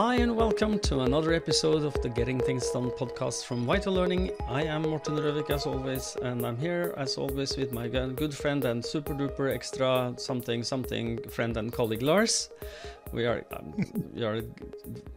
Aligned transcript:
Hi, 0.00 0.14
and 0.14 0.34
welcome 0.34 0.78
to 0.78 1.00
another 1.00 1.34
episode 1.34 1.82
of 1.82 1.92
the 2.00 2.08
Getting 2.08 2.40
Things 2.40 2.70
Done 2.70 2.90
podcast 2.92 3.44
from 3.44 3.66
Vital 3.66 3.92
Learning. 3.92 4.30
I 4.48 4.62
am 4.62 4.80
Morten 4.80 5.14
Røvik, 5.14 5.50
as 5.50 5.66
always, 5.66 6.16
and 6.22 6.46
I'm 6.46 6.56
here, 6.56 6.94
as 6.96 7.18
always, 7.18 7.54
with 7.58 7.74
my 7.74 7.86
good 7.86 8.34
friend 8.34 8.64
and 8.64 8.82
super 8.82 9.12
duper 9.12 9.54
extra 9.54 10.14
something 10.16 10.62
something 10.62 11.18
friend 11.28 11.54
and 11.58 11.70
colleague 11.70 12.00
Lars. 12.00 12.48
We 13.12 13.26
are, 13.26 13.44
um, 13.52 13.74
we 14.14 14.24
are, 14.24 14.40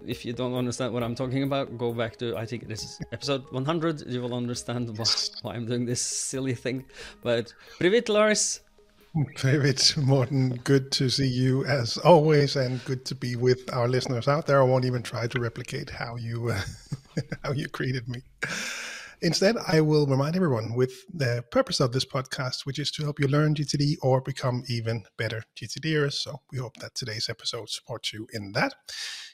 if 0.05 0.25
you 0.25 0.33
don't 0.33 0.53
understand 0.53 0.93
what 0.93 1.01
I'm 1.01 1.15
talking 1.15 1.43
about, 1.43 1.77
go 1.77 1.93
back 1.93 2.17
to, 2.17 2.35
I 2.35 2.45
think 2.45 2.67
this 2.67 2.83
is 2.83 2.99
episode 3.13 3.45
100. 3.51 4.11
You 4.11 4.21
will 4.21 4.33
understand 4.33 4.97
why, 4.97 5.05
why 5.43 5.55
I'm 5.55 5.65
doing 5.65 5.85
this 5.85 6.01
silly 6.01 6.55
thing. 6.55 6.83
But, 7.21 7.53
Privet 7.79 8.09
Lars, 8.09 8.59
David 9.35 9.79
Morten, 9.95 10.59
good 10.63 10.91
to 10.93 11.07
see 11.07 11.27
you 11.27 11.63
as 11.65 11.97
always, 11.99 12.55
and 12.55 12.83
good 12.85 13.05
to 13.05 13.13
be 13.13 13.35
with 13.35 13.71
our 13.71 13.87
listeners 13.87 14.27
out 14.27 14.47
there. 14.47 14.59
I 14.59 14.65
won't 14.65 14.85
even 14.85 15.03
try 15.03 15.27
to 15.27 15.39
replicate 15.39 15.91
how 15.91 16.15
you 16.15 16.49
uh, 16.49 16.61
how 17.43 17.51
you 17.51 17.67
greeted 17.67 18.09
me. 18.09 18.23
Instead, 19.21 19.55
I 19.67 19.81
will 19.81 20.07
remind 20.07 20.35
everyone 20.35 20.73
with 20.73 21.05
the 21.13 21.45
purpose 21.51 21.79
of 21.79 21.91
this 21.91 22.05
podcast, 22.05 22.65
which 22.65 22.79
is 22.79 22.89
to 22.91 23.03
help 23.03 23.19
you 23.19 23.27
learn 23.27 23.53
GTD 23.53 23.97
or 24.01 24.19
become 24.19 24.63
even 24.67 25.05
better 25.15 25.43
GTDers. 25.55 26.13
So 26.13 26.41
we 26.51 26.57
hope 26.57 26.77
that 26.77 26.95
today's 26.95 27.29
episode 27.29 27.69
supports 27.69 28.13
you 28.13 28.27
in 28.33 28.53
that. 28.53 28.73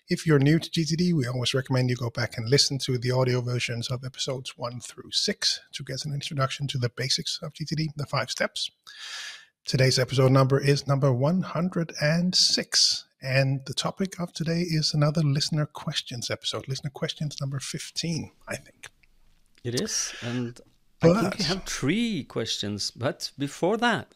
If 0.10 0.28
you're 0.28 0.40
new 0.40 0.60
to 0.60 0.70
GTD, 0.70 1.14
we 1.14 1.26
always 1.26 1.54
recommend 1.54 1.90
you 1.90 1.96
go 1.96 2.10
back 2.10 2.38
and 2.38 2.50
listen 2.50 2.80
to 2.80 2.98
the 2.98 3.12
audio 3.12 3.40
versions 3.40 3.90
of 3.90 4.04
episodes 4.04 4.58
one 4.58 4.82
through 4.82 5.12
six 5.12 5.62
to 5.72 5.84
get 5.86 6.04
an 6.04 6.14
introduction 6.14 6.68
to 6.68 6.78
the 6.78 6.90
basics 6.90 7.40
of 7.42 7.54
GTD, 7.54 7.88
the 7.96 8.06
five 8.06 8.30
steps. 8.30 8.72
Today's 9.66 10.00
episode 10.00 10.32
number 10.32 10.60
is 10.60 10.88
number 10.88 11.14
106. 11.14 13.06
And 13.22 13.62
the 13.66 13.74
topic 13.74 14.20
of 14.20 14.34
today 14.34 14.62
is 14.62 14.94
another 14.94 15.22
listener 15.22 15.66
questions 15.66 16.30
episode, 16.30 16.68
listener 16.68 16.90
questions 16.90 17.38
number 17.40 17.60
15, 17.60 18.32
I 18.48 18.56
think. 18.56 18.88
It 19.64 19.80
is. 19.80 20.14
And 20.22 20.60
but, 21.02 21.16
I 21.18 21.22
think 21.22 21.38
we 21.38 21.44
have 21.46 21.64
three 21.66 22.24
questions. 22.24 22.92
But 22.92 23.32
before 23.38 23.78
that, 23.78 24.14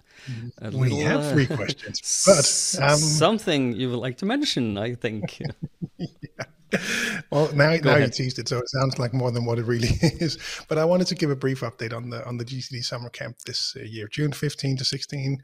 we 0.72 1.00
have 1.00 1.22
uh, 1.22 1.32
three 1.32 1.48
questions. 1.48 2.02
But 2.80 2.92
um, 2.92 2.98
something 2.98 3.74
you 3.74 3.90
would 3.90 4.00
like 4.00 4.18
to 4.18 4.26
mention, 4.26 4.78
I 4.78 4.96
think. 4.96 5.40
yeah 5.98 6.46
well, 7.32 7.52
now, 7.54 7.76
now 7.76 7.98
you 7.98 8.10
teased 8.10 8.40
it, 8.40 8.48
so 8.48 8.58
it 8.58 8.70
sounds 8.70 9.00
like 9.00 9.14
more 9.14 9.32
than 9.32 9.46
what 9.46 9.60
it 9.60 9.66
really 9.66 9.90
is. 10.02 10.38
But 10.68 10.78
I 10.78 10.86
wanted 10.86 11.08
to 11.08 11.16
give 11.16 11.30
a 11.30 11.36
brief 11.36 11.62
update 11.62 11.94
on 11.94 12.10
the 12.10 12.26
on 12.26 12.38
the 12.38 12.46
GTD 12.46 12.84
summer 12.84 13.10
camp 13.10 13.38
this 13.46 13.76
uh, 13.78 13.84
year, 13.84 14.08
June 14.08 14.32
15 14.32 14.78
to 14.78 14.86
16 14.86 15.42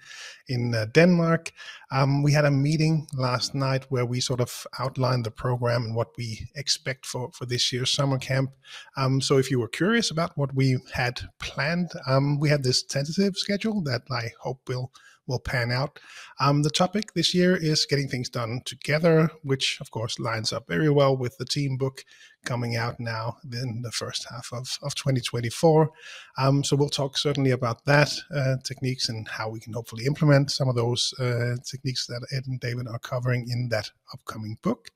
in 0.47 0.75
uh, 0.75 0.85
Denmark. 0.93 1.51
Um, 1.91 2.23
we 2.23 2.31
had 2.31 2.45
a 2.45 2.51
meeting 2.51 3.07
last 3.13 3.55
night 3.55 3.85
where 3.89 4.05
we 4.05 4.19
sort 4.19 4.41
of 4.41 4.67
outlined 4.79 5.25
the 5.25 5.31
program 5.31 5.83
and 5.83 5.95
what 5.95 6.09
we 6.17 6.47
expect 6.55 7.05
for 7.05 7.31
for 7.31 7.45
this 7.45 7.71
year's 7.71 7.91
summer 7.91 8.17
camp. 8.17 8.51
Um, 8.97 9.21
so 9.21 9.37
if 9.37 9.51
you 9.51 9.59
were 9.59 9.67
curious 9.67 10.11
about 10.11 10.37
what 10.37 10.53
we 10.53 10.77
had 10.93 11.21
planned, 11.39 11.91
um, 12.07 12.39
we 12.39 12.49
had 12.49 12.63
this 12.63 12.83
tentative 12.83 13.37
schedule 13.37 13.81
that 13.83 14.03
I 14.11 14.31
hope 14.39 14.58
will 14.69 14.91
will 15.29 15.39
pan 15.39 15.71
out. 15.71 15.99
Um, 16.41 16.63
the 16.63 16.69
topic 16.69 17.13
this 17.13 17.33
year 17.33 17.55
is 17.55 17.85
getting 17.85 18.09
things 18.09 18.29
done 18.29 18.61
together, 18.65 19.29
which 19.43 19.77
of 19.79 19.91
course 19.91 20.19
lines 20.19 20.51
up 20.51 20.67
very 20.67 20.89
well 20.89 21.15
with 21.15 21.37
the 21.37 21.45
team 21.45 21.77
book 21.77 22.03
coming 22.45 22.75
out 22.75 22.99
now 22.99 23.37
in 23.53 23.81
the 23.83 23.91
first 23.91 24.25
half 24.29 24.49
of, 24.51 24.79
of 24.81 24.95
2024. 24.95 25.89
Um, 26.37 26.63
so 26.63 26.75
we'll 26.75 26.89
talk 26.89 27.17
certainly 27.17 27.51
about 27.51 27.85
that 27.85 28.11
uh, 28.35 28.55
techniques 28.63 29.09
and 29.09 29.27
how 29.27 29.49
we 29.49 29.59
can 29.59 29.73
hopefully 29.73 30.05
implement 30.05 30.51
some 30.51 30.67
of 30.67 30.75
those 30.75 31.13
uh, 31.19 31.55
techniques 31.63 32.07
that 32.07 32.25
Ed 32.31 32.43
and 32.47 32.59
David 32.59 32.87
are 32.87 32.99
covering 32.99 33.47
in 33.49 33.69
that 33.69 33.91
upcoming 34.13 34.57
book 34.63 34.89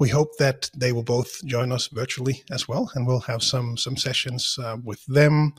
we 0.00 0.08
hope 0.08 0.36
that 0.38 0.68
they 0.76 0.90
will 0.90 1.04
both 1.04 1.44
join 1.44 1.70
us 1.70 1.86
virtually 1.86 2.42
as 2.50 2.66
well, 2.66 2.90
and 2.96 3.06
we'll 3.06 3.20
have 3.20 3.44
some 3.44 3.76
some 3.76 3.96
sessions 3.96 4.58
uh, 4.60 4.76
with 4.82 5.04
them 5.06 5.54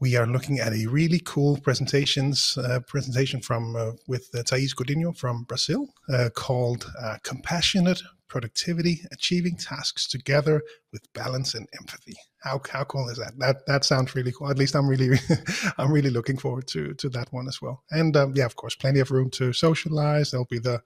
we 0.00 0.16
are 0.16 0.26
looking 0.26 0.58
at 0.58 0.72
a 0.72 0.86
really 0.86 1.20
cool 1.24 1.58
presentations 1.58 2.58
uh, 2.58 2.80
presentation 2.86 3.40
from 3.40 3.76
uh, 3.76 3.92
with 4.08 4.28
uh, 4.34 4.42
Thais 4.42 4.74
Godinho 4.74 5.16
from 5.16 5.44
Brazil 5.44 5.88
uh, 6.12 6.30
called 6.34 6.90
uh, 7.00 7.16
"Compassionate 7.22 8.02
Productivity: 8.28 9.02
Achieving 9.12 9.56
Tasks 9.56 10.08
Together 10.08 10.62
with 10.92 11.12
Balance 11.12 11.54
and 11.54 11.68
Empathy." 11.80 12.14
How 12.42 12.60
how 12.70 12.84
cool 12.84 13.08
is 13.08 13.18
that? 13.18 13.38
That 13.38 13.66
that 13.66 13.84
sounds 13.84 14.14
really 14.14 14.32
cool. 14.32 14.50
At 14.50 14.58
least 14.58 14.74
I'm 14.74 14.88
really 14.88 15.18
I'm 15.78 15.92
really 15.92 16.10
looking 16.10 16.38
forward 16.38 16.66
to 16.68 16.94
to 16.94 17.08
that 17.10 17.32
one 17.32 17.48
as 17.48 17.62
well. 17.62 17.84
And 17.90 18.16
um, 18.16 18.32
yeah, 18.34 18.46
of 18.46 18.56
course, 18.56 18.74
plenty 18.74 19.00
of 19.00 19.10
room 19.10 19.30
to 19.30 19.52
socialize. 19.52 20.30
There'll 20.30 20.46
be 20.46 20.58
the 20.58 20.82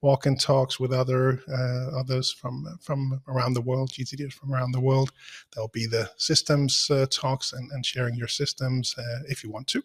walk 0.00 0.26
and 0.26 0.40
talks 0.40 0.78
with 0.78 0.92
other 0.92 1.40
uh, 1.48 1.98
others 1.98 2.30
from 2.32 2.66
from 2.80 3.20
around 3.28 3.54
the 3.54 3.60
world, 3.60 3.90
GTDers 3.90 4.32
from 4.32 4.52
around 4.52 4.72
the 4.72 4.80
world. 4.80 5.12
There'll 5.52 5.68
be 5.68 5.86
the 5.86 6.10
systems 6.16 6.90
uh, 6.90 7.06
talks 7.10 7.52
and, 7.52 7.70
and 7.72 7.84
sharing 7.84 8.14
your 8.14 8.28
systems 8.28 8.94
uh, 8.98 9.22
if 9.28 9.42
you 9.42 9.50
want 9.50 9.66
to. 9.68 9.82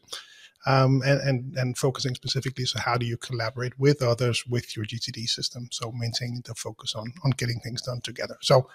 Um, 0.66 1.02
and, 1.06 1.20
and, 1.20 1.58
and 1.58 1.78
focusing 1.78 2.16
specifically 2.16 2.64
so 2.64 2.80
how 2.80 2.96
do 2.96 3.06
you 3.06 3.18
collaborate 3.18 3.78
with 3.78 4.02
others 4.02 4.48
with 4.48 4.78
your 4.78 4.86
GTD 4.86 5.28
system 5.28 5.68
so 5.72 5.92
maintaining 5.92 6.42
the 6.46 6.56
focus 6.56 6.96
on 6.96 7.12
on 7.26 7.32
getting 7.32 7.60
things 7.60 7.82
done 7.82 8.00
together 8.00 8.38
so 8.40 8.70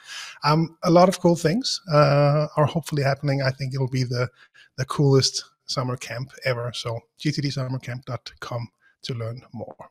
um, 0.44 0.77
a 0.82 0.91
lot 0.91 1.09
of 1.09 1.19
cool 1.19 1.34
things 1.34 1.81
uh, 1.91 2.47
are 2.59 2.66
hopefully 2.66 3.03
happening 3.03 3.41
I 3.41 3.53
think 3.53 3.72
it'll 3.72 3.88
be 3.88 4.04
the 4.04 4.28
the 4.77 4.84
coolest 4.84 5.47
summer 5.65 5.97
camp 5.97 6.31
ever 6.44 6.71
so 6.75 7.00
gtdsummercamp.com 7.21 8.69
to 9.03 9.15
learn 9.15 9.41
more. 9.53 9.91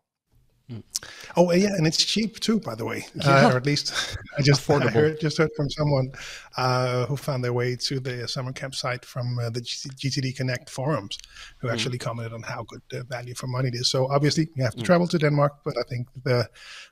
Oh 1.37 1.49
yeah, 1.53 1.69
and 1.77 1.87
it's 1.87 2.03
cheap 2.03 2.41
too, 2.41 2.59
by 2.59 2.75
the 2.75 2.83
way, 2.83 3.05
yeah. 3.15 3.47
uh, 3.47 3.53
or 3.53 3.57
at 3.57 3.65
least 3.65 4.17
I 4.37 4.41
just 4.41 4.69
I 4.69 4.89
heard, 4.89 5.19
just 5.19 5.37
heard 5.37 5.51
from 5.55 5.69
someone 5.69 6.11
uh, 6.57 7.05
who 7.05 7.15
found 7.15 7.41
their 7.41 7.53
way 7.53 7.77
to 7.77 7.99
the 8.01 8.27
summer 8.27 8.51
camp 8.51 8.75
site 8.75 9.05
from 9.05 9.39
uh, 9.39 9.49
the 9.49 9.61
GTD 9.61 10.35
Connect 10.35 10.69
forums, 10.69 11.17
who 11.59 11.69
mm. 11.69 11.73
actually 11.73 11.97
commented 11.97 12.33
on 12.33 12.43
how 12.43 12.63
good 12.63 12.81
the 12.89 13.03
value 13.05 13.33
for 13.33 13.47
money 13.47 13.69
it 13.69 13.75
is. 13.75 13.89
So 13.89 14.11
obviously, 14.11 14.49
you 14.55 14.63
have 14.63 14.75
to 14.75 14.81
mm. 14.81 14.85
travel 14.85 15.07
to 15.07 15.17
Denmark, 15.17 15.53
but 15.63 15.77
I 15.77 15.83
think 15.89 16.09
the 16.23 16.49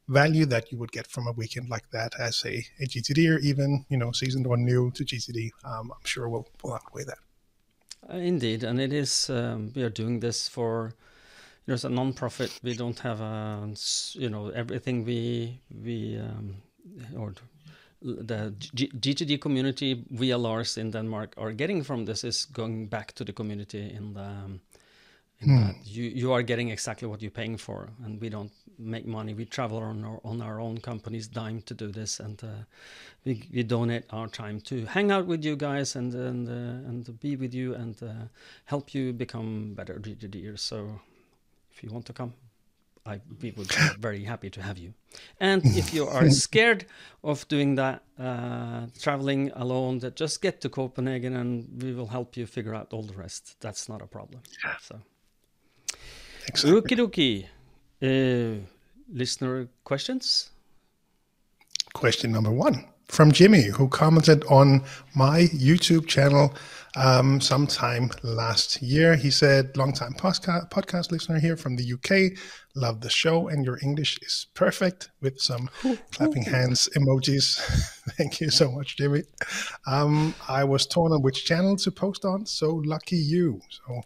value 0.08 0.46
that 0.46 0.72
you 0.72 0.78
would 0.78 0.92
get 0.94 1.08
from 1.08 1.28
a 1.28 1.34
weekend 1.34 1.68
like 1.68 1.90
that 1.92 2.14
as 2.18 2.46
a, 2.46 2.64
a 2.80 2.88
GTD 2.88 3.36
or 3.36 3.40
even 3.40 3.86
you 3.90 3.98
know 3.98 4.14
seasoned 4.14 4.48
or 4.48 4.56
new 4.56 4.90
to 4.92 5.04
GTD, 5.04 5.50
um, 5.66 5.92
I'm 5.92 6.06
sure 6.06 6.30
will 6.30 6.48
will 6.64 6.76
outweigh 6.76 7.04
that. 7.04 7.18
Uh, 8.10 8.18
indeed, 8.18 8.64
and 8.64 8.80
it 8.80 8.94
is 8.94 9.30
um, 9.30 9.74
we 9.76 9.84
are 9.84 9.90
doing 9.90 10.22
this 10.22 10.48
for 10.48 10.94
there's 11.66 11.86
a 11.86 11.90
non-profit. 11.90 12.60
We 12.64 12.76
don't 12.76 13.00
have 13.00 13.22
a, 13.22 13.70
you 14.14 14.30
know, 14.30 14.50
everything 14.50 15.04
we 15.06 15.60
we 15.84 16.18
um, 16.18 16.56
or 17.18 17.34
the 18.02 18.54
G- 18.76 18.92
GTD 18.92 19.42
community 19.42 20.06
via 20.12 20.38
Lars 20.38 20.78
in 20.78 20.92
Denmark 20.92 21.34
are 21.38 21.52
getting 21.52 21.84
from 21.84 22.06
this 22.06 22.24
is 22.24 22.46
going 22.46 22.88
back 22.88 23.14
to 23.14 23.24
the 23.24 23.34
community 23.34 23.92
in 23.92 24.14
the 24.14 24.22
um, 24.22 24.62
in 25.40 25.50
hmm. 25.50 25.68
that 25.68 25.76
you 25.84 26.04
you 26.04 26.32
are 26.34 26.44
getting 26.44 26.70
exactly 26.70 27.08
what 27.08 27.22
you're 27.22 27.32
paying 27.32 27.58
for, 27.58 27.90
and 28.04 28.22
we 28.22 28.30
don't 28.30 28.52
make 28.78 29.06
money. 29.06 29.34
We 29.34 29.46
travel 29.46 29.80
on 29.80 30.04
our 30.06 30.20
on 30.24 30.42
our 30.42 30.60
own 30.60 30.78
company's 30.78 31.28
dime 31.28 31.62
to 31.64 31.74
do 31.74 31.92
this, 31.92 32.20
and 32.20 32.42
uh, 32.44 32.64
we, 33.26 33.50
we 33.54 33.64
donate 33.64 34.06
our 34.12 34.28
time 34.28 34.62
to 34.62 34.86
hang 34.86 35.12
out 35.12 35.26
with 35.26 35.44
you 35.44 35.56
guys 35.56 35.96
and 35.96 36.14
and 36.14 36.48
uh, 36.48 36.90
and 36.90 37.20
be 37.20 37.36
with 37.36 37.54
you 37.54 37.74
and 37.76 38.02
uh, 38.04 38.28
help 38.66 38.94
you 38.94 39.14
become 39.14 39.74
better 39.74 39.96
GTDers. 39.96 40.60
So 40.60 41.02
if 41.76 41.84
you 41.84 41.90
want 41.92 42.06
to 42.06 42.14
come, 42.14 42.34
I 43.06 43.20
we 43.42 43.52
would 43.52 43.68
be 43.68 43.76
very 44.00 44.24
happy 44.24 44.50
to 44.50 44.62
have 44.62 44.78
you. 44.78 44.94
And 45.40 45.62
if 45.66 45.94
you 45.94 46.08
are 46.08 46.30
scared 46.46 46.86
of 47.24 47.48
doing 47.48 47.76
that, 47.76 48.04
uh, 48.20 48.88
traveling 49.02 49.52
alone, 49.56 50.00
that 50.00 50.16
just 50.16 50.42
get 50.42 50.62
to 50.62 50.70
Copenhagen 50.70 51.36
and 51.36 51.82
we 51.82 51.94
will 51.94 52.08
help 52.08 52.38
you 52.38 52.46
figure 52.46 52.74
out 52.74 52.94
all 52.94 53.04
the 53.04 53.14
rest. 53.14 53.58
That's 53.60 53.90
not 53.90 54.02
a 54.02 54.08
problem. 54.08 54.42
So, 54.82 55.00
exactly. 56.48 56.82
Okie 56.82 56.98
dokie. 56.98 57.46
Uh, 58.02 58.62
listener 59.12 59.68
questions. 59.84 60.52
Question 61.94 62.32
number 62.32 62.52
one 62.52 62.95
from 63.08 63.32
Jimmy, 63.32 63.64
who 63.64 63.88
commented 63.88 64.44
on 64.46 64.84
my 65.16 65.44
YouTube 65.54 66.08
channel 66.08 66.54
um, 66.96 67.42
sometime 67.42 68.10
last 68.24 68.82
year. 68.82 69.16
He 69.16 69.30
said, 69.30 69.76
long-time 69.78 70.14
podcast, 70.14 70.70
podcast 70.70 71.12
listener 71.12 71.40
here 71.40 71.58
from 71.58 71.76
the 71.76 71.94
UK. 71.94 72.38
Love 72.76 73.02
the 73.02 73.10
show, 73.10 73.48
and 73.48 73.64
your 73.64 73.80
English 73.82 74.18
is 74.22 74.48
perfect 74.54 75.10
with 75.22 75.40
some 75.40 75.70
clapping 76.12 76.44
hands 76.44 76.90
emojis. 76.96 77.58
Thank 78.18 78.42
you 78.42 78.50
so 78.50 78.72
much, 78.72 78.98
Jimmy. 78.98 79.24
Um, 79.88 80.36
I 80.48 80.64
was 80.64 80.86
torn 80.86 81.14
on 81.14 81.22
which 81.22 81.46
channel 81.46 81.78
to 81.78 81.92
post 81.92 82.26
on, 82.26 82.46
so 82.46 82.82
lucky 82.86 83.18
you. 83.18 83.62
So 83.70 84.02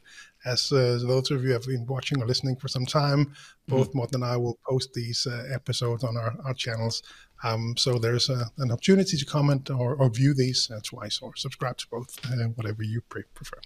as 0.46 0.72
uh, 0.72 1.00
those 1.02 1.32
of 1.32 1.44
you 1.44 1.52
have 1.52 1.66
been 1.66 1.86
watching 1.86 2.22
or 2.22 2.28
listening 2.28 2.56
for 2.56 2.68
some 2.68 2.86
time, 2.86 3.34
both 3.68 3.92
mm. 3.92 3.96
Morten 3.96 4.24
and 4.24 4.32
I 4.32 4.38
will 4.38 4.58
post 4.68 4.94
these 4.94 5.28
uh, 5.28 5.48
episodes 5.54 6.04
on 6.04 6.18
our, 6.18 6.36
our 6.46 6.54
channels. 6.54 7.04
Um, 7.44 7.76
so 7.78 7.98
there's 7.98 8.30
a, 8.30 8.46
an 8.58 8.72
opportunity 8.72 9.18
to 9.18 9.26
comment 9.26 9.70
or, 9.70 9.96
or, 9.96 10.10
view 10.10 10.34
these 10.34 10.70
uh, 10.70 10.80
twice 10.84 11.20
or 11.22 11.36
subscribe 11.36 11.78
to 11.78 11.88
both, 11.90 12.20
uh, 12.26 12.48
whatever 12.56 12.84
you 12.84 13.02
pre- 13.08 13.24
prefer. 13.34 13.60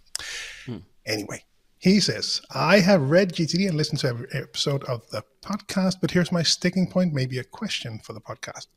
Mm. 0.68 0.84
Anyway, 1.06 1.44
He 1.80 2.00
says, 2.00 2.42
I 2.54 2.80
have 2.80 3.10
read 3.10 3.34
GTD 3.34 3.68
and 3.68 3.76
listened 3.76 4.00
to 4.02 4.08
every 4.08 4.28
episode 4.32 4.84
of 4.86 5.06
the 5.10 5.24
podcast, 5.42 5.96
but 6.02 6.12
here's 6.12 6.32
my 6.32 6.44
sticking 6.44 6.88
point, 6.88 7.14
maybe 7.14 7.40
a 7.40 7.44
question 7.44 8.00
for 8.00 8.14
the 8.14 8.22
podcast. 8.22 8.68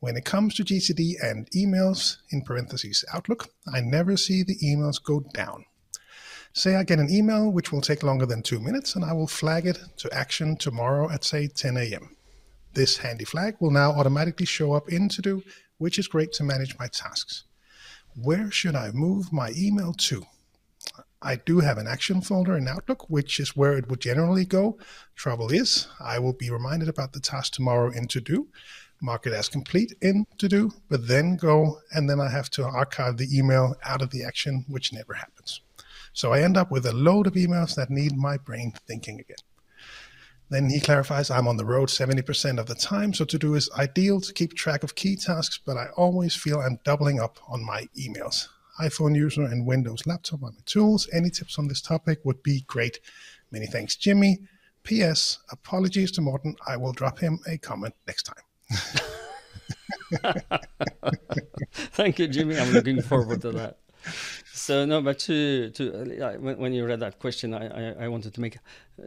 When 0.00 0.16
it 0.16 0.24
comes 0.24 0.54
to 0.56 0.64
GTD 0.64 1.14
and 1.22 1.50
emails, 1.52 2.18
in 2.30 2.42
parentheses 2.42 3.04
Outlook, 3.14 3.48
I 3.72 3.80
never 3.80 4.16
see 4.16 4.42
the 4.42 4.58
emails 4.58 5.02
go 5.02 5.20
down. 5.32 5.64
Say 6.56 6.76
I 6.76 6.84
get 6.84 7.00
an 7.00 7.10
email 7.10 7.50
which 7.50 7.72
will 7.72 7.80
take 7.80 8.04
longer 8.04 8.26
than 8.26 8.40
two 8.40 8.60
minutes, 8.60 8.94
and 8.94 9.04
I 9.04 9.12
will 9.12 9.26
flag 9.26 9.66
it 9.66 9.80
to 9.96 10.14
action 10.14 10.56
tomorrow 10.56 11.10
at, 11.10 11.24
say, 11.24 11.48
10 11.48 11.76
a.m. 11.76 12.16
This 12.74 12.98
handy 12.98 13.24
flag 13.24 13.56
will 13.58 13.72
now 13.72 13.90
automatically 13.90 14.46
show 14.46 14.72
up 14.72 14.88
in 14.88 15.08
To 15.08 15.20
Do, 15.20 15.42
which 15.78 15.98
is 15.98 16.06
great 16.06 16.32
to 16.34 16.44
manage 16.44 16.78
my 16.78 16.86
tasks. 16.86 17.42
Where 18.14 18.52
should 18.52 18.76
I 18.76 18.92
move 18.92 19.32
my 19.32 19.52
email 19.58 19.94
to? 19.94 20.26
I 21.20 21.36
do 21.36 21.58
have 21.58 21.76
an 21.76 21.88
action 21.88 22.20
folder 22.20 22.56
in 22.56 22.68
Outlook, 22.68 23.10
which 23.10 23.40
is 23.40 23.56
where 23.56 23.76
it 23.76 23.88
would 23.90 24.00
generally 24.00 24.44
go. 24.44 24.78
Trouble 25.16 25.50
is, 25.50 25.88
I 25.98 26.20
will 26.20 26.34
be 26.34 26.50
reminded 26.50 26.88
about 26.88 27.14
the 27.14 27.20
task 27.20 27.54
tomorrow 27.54 27.90
in 27.90 28.06
To 28.06 28.20
Do, 28.20 28.46
mark 29.02 29.26
it 29.26 29.32
as 29.32 29.48
complete 29.48 29.92
in 30.00 30.24
To 30.38 30.48
Do, 30.48 30.70
but 30.88 31.08
then 31.08 31.34
go 31.34 31.80
and 31.92 32.08
then 32.08 32.20
I 32.20 32.28
have 32.28 32.48
to 32.50 32.64
archive 32.64 33.16
the 33.16 33.36
email 33.36 33.74
out 33.82 34.02
of 34.02 34.10
the 34.10 34.22
action, 34.22 34.64
which 34.68 34.92
never 34.92 35.14
happens. 35.14 35.60
So 36.14 36.32
I 36.32 36.40
end 36.40 36.56
up 36.56 36.70
with 36.70 36.86
a 36.86 36.92
load 36.92 37.26
of 37.26 37.34
emails 37.34 37.74
that 37.74 37.90
need 37.90 38.16
my 38.16 38.38
brain 38.38 38.72
thinking 38.86 39.20
again. 39.20 39.36
Then 40.48 40.70
he 40.70 40.80
clarifies 40.80 41.30
I'm 41.30 41.48
on 41.48 41.58
the 41.58 41.64
road 41.66 41.90
70% 41.90 42.58
of 42.58 42.66
the 42.66 42.74
time, 42.74 43.12
so 43.12 43.26
to 43.26 43.38
do 43.38 43.54
is 43.54 43.70
ideal 43.76 44.20
to 44.22 44.32
keep 44.32 44.54
track 44.54 44.82
of 44.82 44.94
key 44.94 45.16
tasks, 45.16 45.58
but 45.58 45.76
I 45.76 45.88
always 45.96 46.34
feel 46.34 46.60
I'm 46.60 46.78
doubling 46.84 47.20
up 47.20 47.38
on 47.48 47.62
my 47.64 47.88
emails 47.98 48.48
iPhone 48.80 49.14
user 49.14 49.42
and 49.42 49.66
Windows 49.66 50.06
laptop 50.06 50.42
are 50.42 50.50
my 50.50 50.58
tools. 50.66 51.08
Any 51.12 51.30
tips 51.30 51.58
on 51.58 51.68
this 51.68 51.80
topic 51.80 52.24
would 52.24 52.42
be 52.42 52.64
great. 52.66 52.98
Many 53.50 53.66
thanks, 53.66 53.96
Jimmy. 53.96 54.38
P.S. 54.82 55.38
Apologies 55.50 56.10
to 56.12 56.20
Morten. 56.20 56.56
I 56.66 56.76
will 56.76 56.92
drop 56.92 57.18
him 57.18 57.38
a 57.48 57.56
comment 57.56 57.94
next 58.06 58.24
time. 58.24 58.42
Thank 61.72 62.18
you, 62.18 62.28
Jimmy. 62.28 62.58
I'm 62.58 62.72
looking 62.72 63.00
forward 63.00 63.40
to 63.42 63.52
that. 63.52 63.78
So 64.52 64.84
no, 64.84 65.02
but 65.02 65.18
to 65.20 65.70
to 65.70 65.82
uh, 66.22 66.32
when, 66.38 66.58
when 66.58 66.72
you 66.72 66.86
read 66.86 67.00
that 67.00 67.18
question, 67.18 67.52
I, 67.54 67.66
I, 67.66 68.04
I 68.04 68.08
wanted 68.08 68.34
to 68.34 68.40
make, 68.40 68.56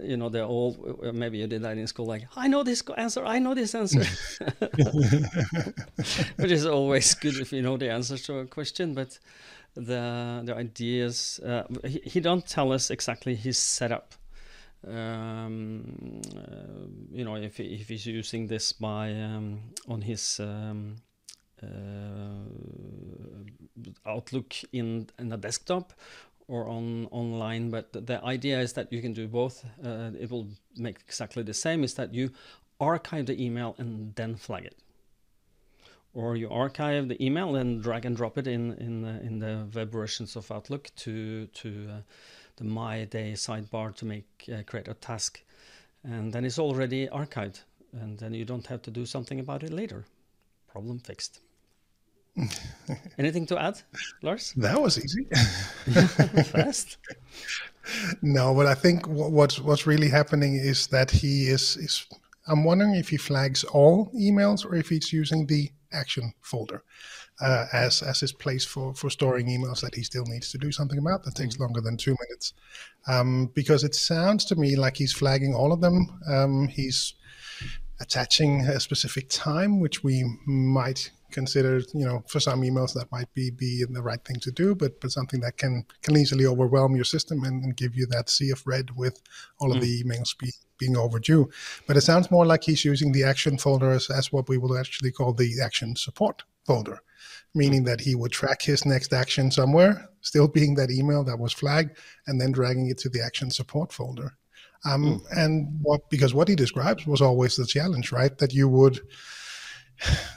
you 0.01 0.17
know, 0.17 0.29
they're 0.29 0.43
all 0.45 0.75
uh, 1.03 1.11
maybe 1.11 1.37
you 1.37 1.47
did 1.47 1.63
that 1.63 1.77
in 1.77 1.87
school, 1.87 2.05
like 2.05 2.27
I 2.35 2.47
know 2.47 2.63
this 2.63 2.83
answer, 2.97 3.25
I 3.25 3.39
know 3.39 3.55
this 3.55 3.73
answer, 3.73 4.03
which 6.35 6.51
is 6.51 6.65
always 6.65 7.15
good 7.15 7.37
if 7.37 7.51
you 7.53 7.61
know 7.61 7.77
the 7.77 7.89
answer 7.89 8.17
to 8.17 8.39
a 8.39 8.45
question. 8.45 8.93
But 8.93 9.17
the 9.77 10.41
the 10.43 10.55
ideas. 10.55 11.39
Uh, 11.39 11.63
he, 11.85 12.01
he 12.03 12.19
don't 12.19 12.45
tell 12.45 12.71
us 12.71 12.89
exactly 12.89 13.35
his 13.35 13.57
setup. 13.57 14.13
Um, 14.87 16.21
uh, 16.35 16.87
you 17.11 17.23
know, 17.23 17.35
if 17.35 17.59
if 17.59 17.87
he's 17.87 18.05
using 18.05 18.47
this 18.47 18.73
by 18.73 19.11
um, 19.13 19.61
on 19.87 20.01
his 20.01 20.39
um, 20.39 20.95
Outlook 24.05 24.55
in 24.71 25.09
in 25.19 25.31
a 25.31 25.37
desktop 25.37 25.93
or 26.47 26.67
on 26.67 27.07
online. 27.11 27.69
But 27.69 27.93
the 27.93 28.23
idea 28.23 28.59
is 28.59 28.73
that 28.73 28.91
you 28.91 29.01
can 29.01 29.13
do 29.13 29.27
both. 29.27 29.65
Uh, 29.83 30.11
it 30.19 30.29
will 30.29 30.47
make 30.75 30.99
exactly 31.07 31.43
the 31.43 31.53
same. 31.53 31.83
Is 31.83 31.93
that 31.95 32.13
you 32.13 32.31
archive 32.79 33.25
the 33.25 33.43
email 33.43 33.75
and 33.77 34.13
then 34.15 34.35
flag 34.35 34.65
it 34.65 34.75
or 36.17 36.35
you 36.35 36.49
archive 36.49 37.07
the 37.07 37.23
email 37.23 37.55
and 37.55 37.83
drag 37.83 38.03
and 38.05 38.17
drop 38.17 38.37
it 38.39 38.47
in 38.47 38.73
in 38.73 39.01
the, 39.03 39.21
in 39.21 39.39
the 39.39 39.67
web 39.75 39.91
versions 39.91 40.35
of 40.35 40.51
Outlook 40.51 40.89
to 40.95 41.45
to 41.47 41.87
uh, 41.89 42.01
the 42.55 42.63
My 42.63 43.05
Day 43.05 43.33
sidebar 43.33 43.95
to 43.95 44.05
make 44.05 44.49
uh, 44.51 44.63
create 44.63 44.87
a 44.87 44.95
task, 44.95 45.43
and 46.03 46.33
then 46.33 46.43
it's 46.43 46.59
already 46.59 47.07
archived, 47.07 47.61
and 47.93 48.17
then 48.17 48.33
you 48.33 48.45
don't 48.45 48.65
have 48.67 48.81
to 48.81 48.91
do 48.91 49.05
something 49.05 49.39
about 49.39 49.63
it 49.63 49.71
later. 49.71 50.05
Problem 50.67 50.99
fixed. 50.99 51.39
Anything 53.17 53.45
to 53.47 53.61
add, 53.61 53.81
Lars? 54.21 54.53
That 54.57 54.81
was 54.81 54.97
easy. 54.97 55.25
Fast. 56.43 56.97
No, 58.21 58.53
but 58.53 58.65
I 58.65 58.75
think 58.75 59.07
what's 59.07 59.59
what's 59.59 59.87
really 59.87 60.09
happening 60.09 60.55
is 60.55 60.87
that 60.87 61.11
he 61.11 61.47
is 61.47 61.77
is. 61.77 62.05
I'm 62.49 62.63
wondering 62.63 62.95
if 62.95 63.09
he 63.09 63.17
flags 63.17 63.63
all 63.65 64.09
emails 64.13 64.65
or 64.65 64.75
if 64.75 64.89
he's 64.89 65.11
using 65.11 65.47
the 65.47 65.69
action 65.91 66.33
folder 66.41 66.83
uh, 67.41 67.65
as 67.73 68.01
as 68.01 68.19
his 68.19 68.31
place 68.31 68.65
for 68.65 68.93
for 68.93 69.09
storing 69.09 69.47
emails 69.47 69.81
that 69.81 69.95
he 69.95 70.03
still 70.03 70.25
needs 70.25 70.51
to 70.51 70.57
do 70.57 70.71
something 70.71 70.97
about 70.97 71.23
that 71.23 71.35
takes 71.35 71.57
mm. 71.57 71.61
longer 71.61 71.81
than 71.81 71.97
two 71.97 72.15
minutes. 72.27 72.53
Um, 73.07 73.51
because 73.53 73.83
it 73.83 73.95
sounds 73.95 74.45
to 74.45 74.55
me 74.55 74.75
like 74.75 74.97
he's 74.97 75.13
flagging 75.13 75.53
all 75.53 75.71
of 75.71 75.81
them. 75.81 76.19
Um, 76.29 76.67
he's 76.67 77.13
attaching 77.99 78.61
a 78.61 78.79
specific 78.79 79.29
time, 79.29 79.79
which 79.79 80.03
we 80.03 80.23
might 80.45 81.11
consider, 81.31 81.79
you 81.93 82.05
know, 82.05 82.23
for 82.27 82.39
some 82.39 82.61
emails 82.61 82.93
that 82.93 83.11
might 83.11 83.33
be 83.33 83.49
be 83.49 83.85
the 83.89 84.01
right 84.01 84.23
thing 84.23 84.39
to 84.41 84.51
do, 84.51 84.75
but 84.75 84.99
but 85.01 85.11
something 85.11 85.39
that 85.41 85.57
can 85.57 85.85
can 86.01 86.17
easily 86.17 86.45
overwhelm 86.45 86.95
your 86.95 87.05
system 87.05 87.43
and, 87.43 87.63
and 87.63 87.77
give 87.77 87.95
you 87.95 88.05
that 88.07 88.29
sea 88.29 88.51
of 88.51 88.65
red 88.65 88.91
with 88.95 89.21
all 89.59 89.71
of 89.71 89.77
mm. 89.77 89.81
the 89.81 90.03
emails 90.03 90.37
be, 90.37 90.51
being 90.77 90.97
overdue. 90.97 91.49
But 91.85 91.97
it 91.97 92.01
sounds 92.01 92.31
more 92.31 92.45
like 92.45 92.63
he's 92.63 92.85
using 92.85 93.11
the 93.11 93.23
action 93.23 93.57
folder 93.57 93.91
as, 93.91 94.09
as 94.09 94.31
what 94.31 94.49
we 94.49 94.57
would 94.57 94.77
actually 94.79 95.11
call 95.11 95.33
the 95.33 95.61
action 95.63 95.95
support 95.95 96.43
folder, 96.65 96.99
meaning 97.53 97.83
that 97.85 98.01
he 98.01 98.15
would 98.15 98.31
track 98.31 98.61
his 98.61 98.85
next 98.85 99.13
action 99.13 99.51
somewhere, 99.51 100.09
still 100.21 100.47
being 100.47 100.75
that 100.75 100.91
email 100.91 101.23
that 101.23 101.39
was 101.39 101.53
flagged, 101.53 101.97
and 102.27 102.39
then 102.39 102.51
dragging 102.51 102.89
it 102.89 102.97
to 102.99 103.09
the 103.09 103.21
action 103.21 103.49
support 103.49 103.91
folder. 103.91 104.37
Um, 104.85 105.19
mm. 105.19 105.37
And 105.37 105.79
what 105.81 106.09
because 106.09 106.33
what 106.33 106.47
he 106.47 106.55
describes 106.55 107.07
was 107.07 107.21
always 107.21 107.55
the 107.55 107.65
challenge, 107.65 108.11
right? 108.11 108.37
That 108.37 108.53
you 108.53 108.69
would 108.69 108.99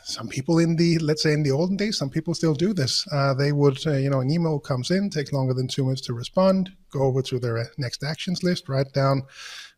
some 0.05 0.29
people 0.29 0.59
in 0.59 0.77
the 0.77 0.99
let's 0.99 1.23
say 1.23 1.33
in 1.33 1.43
the 1.43 1.51
olden 1.51 1.77
days 1.77 1.99
some 1.99 2.11
people 2.11 2.35
still 2.35 2.55
do 2.55 2.73
this 2.73 3.07
uh, 3.13 3.35
they 3.35 3.53
would 3.53 3.85
uh, 3.87 3.93
you 3.93 4.11
know 4.11 4.21
an 4.21 4.31
email 4.31 4.59
comes 4.59 4.91
in 4.91 5.11
takes 5.11 5.33
longer 5.33 5.55
than 5.55 5.69
two 5.69 5.85
minutes 5.85 6.01
to 6.01 6.13
respond 6.15 6.71
go 6.91 7.03
over 7.03 7.23
to 7.23 7.39
their 7.39 7.67
next 7.79 8.03
actions 8.03 8.43
list 8.43 8.69
write 8.69 8.93
down 8.93 9.23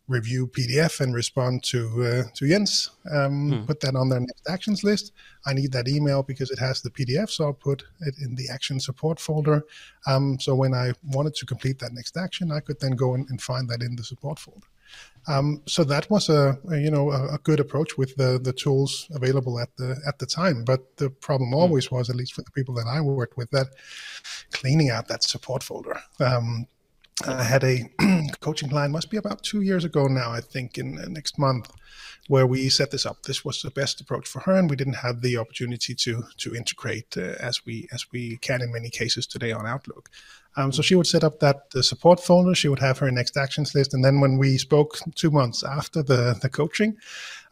review 0.09 0.47
PDF 0.47 1.01
and 1.01 1.15
respond 1.15 1.63
to 1.65 2.05
uh, 2.05 2.23
to 2.35 2.49
Jens. 2.49 2.91
Um, 3.11 3.51
hmm. 3.51 3.65
Put 3.65 3.81
that 3.81 3.97
on 3.97 4.09
their 4.09 4.21
next 4.21 4.49
actions 4.49 4.85
list. 4.85 5.13
I 5.47 5.55
need 5.55 5.73
that 5.73 5.89
email 5.89 6.23
because 6.23 6.51
it 6.51 6.59
has 6.59 6.83
the 6.83 6.91
PDF, 6.91 7.31
so 7.31 7.47
I'll 7.47 7.53
put 7.53 7.85
it 8.01 8.15
in 8.23 8.35
the 8.35 8.49
action 8.53 8.81
support 8.81 9.21
folder. 9.21 9.65
Um, 10.07 10.39
so 10.39 10.55
when 10.55 10.75
I 10.75 10.93
wanted 11.03 11.35
to 11.37 11.47
complete 11.47 11.79
that 11.81 11.93
next 11.93 12.17
action, 12.17 12.53
I 12.53 12.61
could 12.61 12.81
then 12.81 12.93
go 12.93 13.15
in 13.15 13.27
and 13.29 13.41
find 13.41 13.69
that 13.71 13.83
in 13.83 13.97
the 13.97 14.05
support 14.05 14.39
folder. 14.39 14.67
Um, 15.29 15.63
so 15.67 15.85
that 15.85 16.11
was 16.11 16.29
a, 16.29 16.59
a 16.69 16.79
you 16.79 16.91
know 16.91 17.13
a, 17.13 17.35
a, 17.35 17.39
good 17.39 17.61
approach 17.61 17.97
with 17.97 18.17
the 18.17 18.41
the 18.43 18.53
tools 18.53 19.07
available 19.15 19.61
at 19.61 19.69
the 19.77 20.01
at 20.07 20.19
the 20.19 20.27
time. 20.27 20.65
But 20.65 20.97
the 20.97 21.11
problem 21.11 21.51
hmm. 21.51 21.55
always 21.55 21.91
was, 21.91 22.11
at 22.11 22.17
least 22.17 22.35
for 22.35 22.43
the 22.43 22.51
people 22.51 22.75
that 22.75 22.87
I 22.89 23.01
worked 23.01 23.37
with, 23.37 23.51
that 23.51 23.69
cleaning 24.53 24.91
out 24.91 25.09
that 25.09 25.23
support 25.23 25.63
folder. 25.63 26.01
Um, 26.19 26.67
I 27.27 27.45
had 27.45 27.63
a 27.63 27.89
coaching 28.41 28.69
client, 28.69 28.93
must 28.93 29.11
be 29.11 29.17
about 29.17 29.43
two 29.43 29.61
years 29.61 29.85
ago 29.85 30.07
now, 30.07 30.33
I 30.33 30.41
think, 30.41 30.79
in 30.79 30.99
uh, 30.99 31.05
next 31.09 31.39
month, 31.39 31.71
where 32.27 32.47
we 32.47 32.69
set 32.69 32.91
this 32.91 33.07
up. 33.07 33.23
This 33.23 33.45
was 33.45 33.63
the 33.63 33.71
best 33.71 34.01
approach 34.01 34.27
for 34.27 34.41
her, 34.41 34.57
and 34.57 34.69
we 34.69 34.77
didn't 34.77 34.95
have 34.95 35.21
the 35.21 35.37
opportunity 35.37 35.95
to 35.95 36.25
to 36.39 36.55
integrate 36.55 37.17
uh, 37.17 37.35
as 37.39 37.65
we 37.65 37.87
as 37.93 38.07
we 38.13 38.39
can 38.39 38.63
in 38.63 38.73
many 38.73 38.91
cases 38.91 39.27
today 39.27 39.53
on 39.53 39.67
Outlook. 39.67 40.11
Um, 40.57 40.73
so 40.73 40.83
she 40.83 40.95
would 40.95 41.07
set 41.07 41.25
up 41.25 41.41
that 41.41 41.71
the 41.71 41.83
support 41.83 42.21
folder. 42.21 42.55
She 42.55 42.69
would 42.69 42.79
have 42.81 42.99
her 42.99 43.11
next 43.11 43.37
actions 43.37 43.75
list, 43.75 43.95
and 43.95 44.05
then 44.05 44.21
when 44.21 44.39
we 44.39 44.59
spoke 44.59 44.99
two 45.15 45.31
months 45.31 45.65
after 45.65 46.03
the 46.03 46.39
the 46.41 46.49
coaching, 46.49 46.97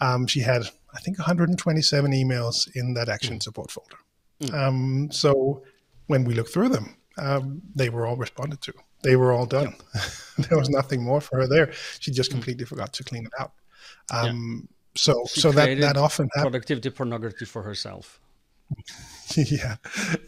um, 0.00 0.26
she 0.26 0.40
had 0.40 0.68
I 0.94 1.00
think 1.00 1.18
127 1.18 2.10
emails 2.12 2.68
in 2.74 2.94
that 2.94 3.08
action 3.08 3.36
mm. 3.36 3.42
support 3.42 3.70
folder. 3.70 3.96
Mm. 4.42 4.54
Um, 4.54 5.08
so 5.12 5.62
when 6.08 6.24
we 6.24 6.34
looked 6.34 6.52
through 6.52 6.70
them, 6.70 6.96
um, 7.16 7.62
they 7.74 7.88
were 7.88 8.06
all 8.06 8.16
responded 8.16 8.60
to 8.62 8.74
they 9.02 9.16
were 9.16 9.32
all 9.32 9.46
done. 9.46 9.74
there 10.38 10.58
was 10.58 10.68
nothing 10.68 11.02
more 11.02 11.20
for 11.20 11.38
her 11.38 11.46
there. 11.46 11.72
She 12.00 12.10
just 12.10 12.30
mm. 12.30 12.34
completely 12.34 12.64
forgot 12.64 12.92
to 12.94 13.04
clean 13.04 13.26
it 13.26 13.32
out. 13.38 13.52
Um, 14.12 14.68
yeah. 14.68 14.76
So, 14.96 15.24
she 15.28 15.40
so 15.40 15.52
that 15.52 15.78
that 15.80 15.96
often 15.96 16.28
happens. 16.34 16.50
Productivity 16.50 16.90
pornography 16.90 17.44
for 17.44 17.62
herself. 17.62 18.20
yeah, 19.36 19.76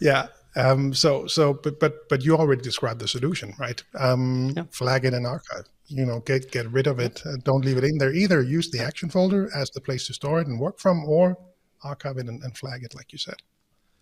yeah. 0.00 0.28
Um, 0.54 0.92
so, 0.92 1.26
so, 1.26 1.54
but, 1.54 1.80
but, 1.80 2.08
but 2.08 2.24
you 2.24 2.36
already 2.36 2.62
described 2.62 3.00
the 3.00 3.08
solution, 3.08 3.54
right? 3.58 3.82
Um, 3.98 4.52
yeah. 4.56 4.64
Flag 4.70 5.04
it 5.04 5.14
and 5.14 5.26
archive. 5.26 5.64
You 5.86 6.06
know, 6.06 6.20
get 6.20 6.50
get 6.50 6.70
rid 6.70 6.86
of 6.86 6.98
it. 6.98 7.22
Uh, 7.26 7.36
don't 7.42 7.64
leave 7.64 7.76
it 7.76 7.84
in 7.84 7.98
there. 7.98 8.12
Either 8.12 8.40
use 8.42 8.70
the 8.70 8.80
action 8.80 9.10
folder 9.10 9.50
as 9.54 9.68
the 9.70 9.80
place 9.80 10.06
to 10.06 10.14
store 10.14 10.40
it 10.40 10.46
and 10.46 10.58
work 10.58 10.78
from, 10.78 11.04
or 11.04 11.36
archive 11.84 12.16
it 12.16 12.28
and, 12.28 12.42
and 12.42 12.56
flag 12.56 12.82
it, 12.82 12.94
like 12.94 13.12
you 13.12 13.18
said. 13.18 13.36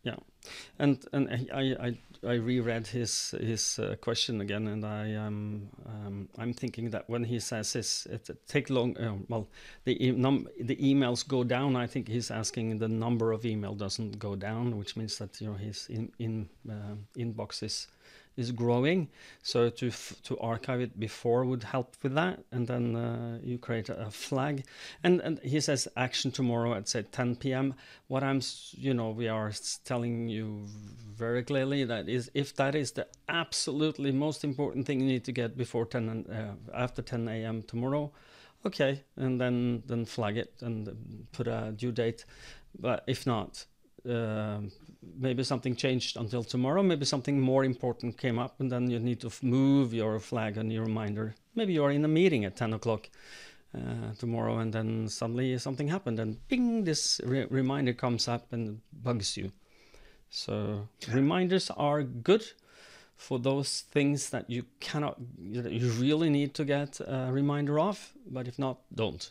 Yeah, 0.05 0.17
and 0.79 1.05
and 1.13 1.49
I 1.53 1.89
I 1.89 1.99
I 2.27 2.35
reread 2.35 2.87
his 2.87 3.35
his 3.41 3.79
uh, 3.79 3.97
question 4.01 4.41
again, 4.41 4.67
and 4.69 4.85
I 4.85 5.15
um, 5.15 5.71
um 5.87 6.29
I'm 6.39 6.53
thinking 6.53 6.91
that 6.91 7.09
when 7.09 7.25
he 7.25 7.41
says 7.41 7.73
this, 7.73 8.07
it, 8.07 8.29
it 8.29 8.47
take 8.47 8.69
long. 8.69 8.97
Uh, 8.99 9.17
well, 9.29 9.49
the 9.85 9.97
e- 10.07 10.13
num- 10.13 10.49
the 10.61 10.77
emails 10.77 11.27
go 11.27 11.45
down. 11.45 11.77
I 11.77 11.87
think 11.87 12.09
he's 12.09 12.31
asking 12.31 12.79
the 12.79 12.89
number 12.89 13.33
of 13.33 13.47
email 13.47 13.75
doesn't 13.75 14.19
go 14.19 14.37
down, 14.37 14.77
which 14.77 14.97
means 14.97 15.17
that 15.19 15.41
you 15.41 15.49
know 15.49 15.55
his 15.55 15.87
in 15.89 16.13
in 16.19 16.49
uh, 16.69 16.97
inbox 17.17 17.63
is 17.63 17.87
is 18.37 18.53
growing. 18.53 19.09
So 19.43 19.71
to 19.71 19.91
to 19.91 20.39
archive 20.39 20.81
it 20.81 20.99
before 20.99 21.45
would 21.45 21.65
help 21.65 21.97
with 22.03 22.15
that, 22.15 22.45
and 22.53 22.67
then 22.67 22.97
uh, 22.97 23.39
you 23.43 23.59
create 23.59 23.89
a 23.89 24.11
flag. 24.11 24.65
And 25.03 25.21
and 25.21 25.39
he 25.41 25.61
says 25.61 25.89
action 25.97 26.31
tomorrow 26.31 26.75
at 26.75 26.89
say 26.89 27.03
10 27.03 27.37
p.m. 27.37 27.75
What 28.09 28.23
I'm 28.23 28.41
you 28.73 28.95
know 28.95 29.11
we 29.11 29.29
are 29.29 29.53
telling 29.85 30.29
you 30.29 30.67
very 31.17 31.43
clearly 31.43 31.85
that 31.85 32.09
is 32.09 32.31
if 32.35 32.55
that 32.57 32.75
is 32.75 32.93
the 32.93 33.07
absolutely 33.29 34.13
most 34.13 34.45
important 34.45 34.87
thing 34.87 35.01
you 35.01 35.07
need 35.07 35.25
to 35.25 35.33
get 35.33 35.57
before 35.57 35.87
10 35.87 36.27
uh, 36.31 36.55
after 36.75 37.03
10 37.03 37.29
a.m. 37.29 37.63
tomorrow. 37.63 38.13
Okay, 38.67 39.03
and 39.17 39.41
then 39.41 39.83
then 39.87 40.05
flag 40.05 40.37
it 40.37 40.53
and 40.61 41.27
put 41.33 41.47
a 41.47 41.73
due 41.77 41.93
date. 41.93 42.25
But 42.79 43.05
if 43.07 43.27
not, 43.27 43.65
uh, 44.09 44.61
maybe 45.19 45.45
something 45.45 45.77
changed 45.77 46.17
until 46.17 46.43
tomorrow. 46.43 46.83
Maybe 46.83 47.05
something 47.05 47.41
more 47.41 47.65
important 47.65 48.19
came 48.19 48.39
up, 48.39 48.61
and 48.61 48.71
then 48.71 48.91
you 48.91 48.99
need 48.99 49.21
to 49.21 49.31
move 49.43 49.93
your 49.95 50.21
flag 50.21 50.57
and 50.57 50.73
your 50.73 50.85
reminder. 50.85 51.35
Maybe 51.55 51.73
you 51.73 51.85
are 51.85 51.91
in 51.91 52.05
a 52.05 52.09
meeting 52.09 52.45
at 52.45 52.57
10 52.57 52.75
o'clock 52.75 53.09
uh, 53.75 54.15
tomorrow, 54.19 54.59
and 54.59 54.73
then 54.73 55.09
suddenly 55.09 55.59
something 55.59 55.89
happened, 55.89 56.19
and 56.21 56.37
ping, 56.49 56.85
this 56.85 57.21
re- 57.25 57.47
reminder 57.51 57.93
comes 57.93 58.29
up 58.29 58.53
and 58.53 58.81
bugs 58.93 59.37
you. 59.37 59.53
So 60.31 60.89
reminders 61.13 61.71
are 61.71 62.03
good 62.03 62.45
for 63.17 63.39
those 63.39 63.83
things 63.93 64.31
that 64.31 64.49
you 64.49 64.65
cannot, 64.81 65.19
you 65.39 65.91
really 65.99 66.31
need 66.31 66.55
to 66.55 66.65
get 66.65 67.01
a 67.01 67.29
reminder 67.31 67.79
of. 67.79 68.13
But 68.27 68.49
if 68.49 68.59
not, 68.59 68.79
don't. 68.95 69.31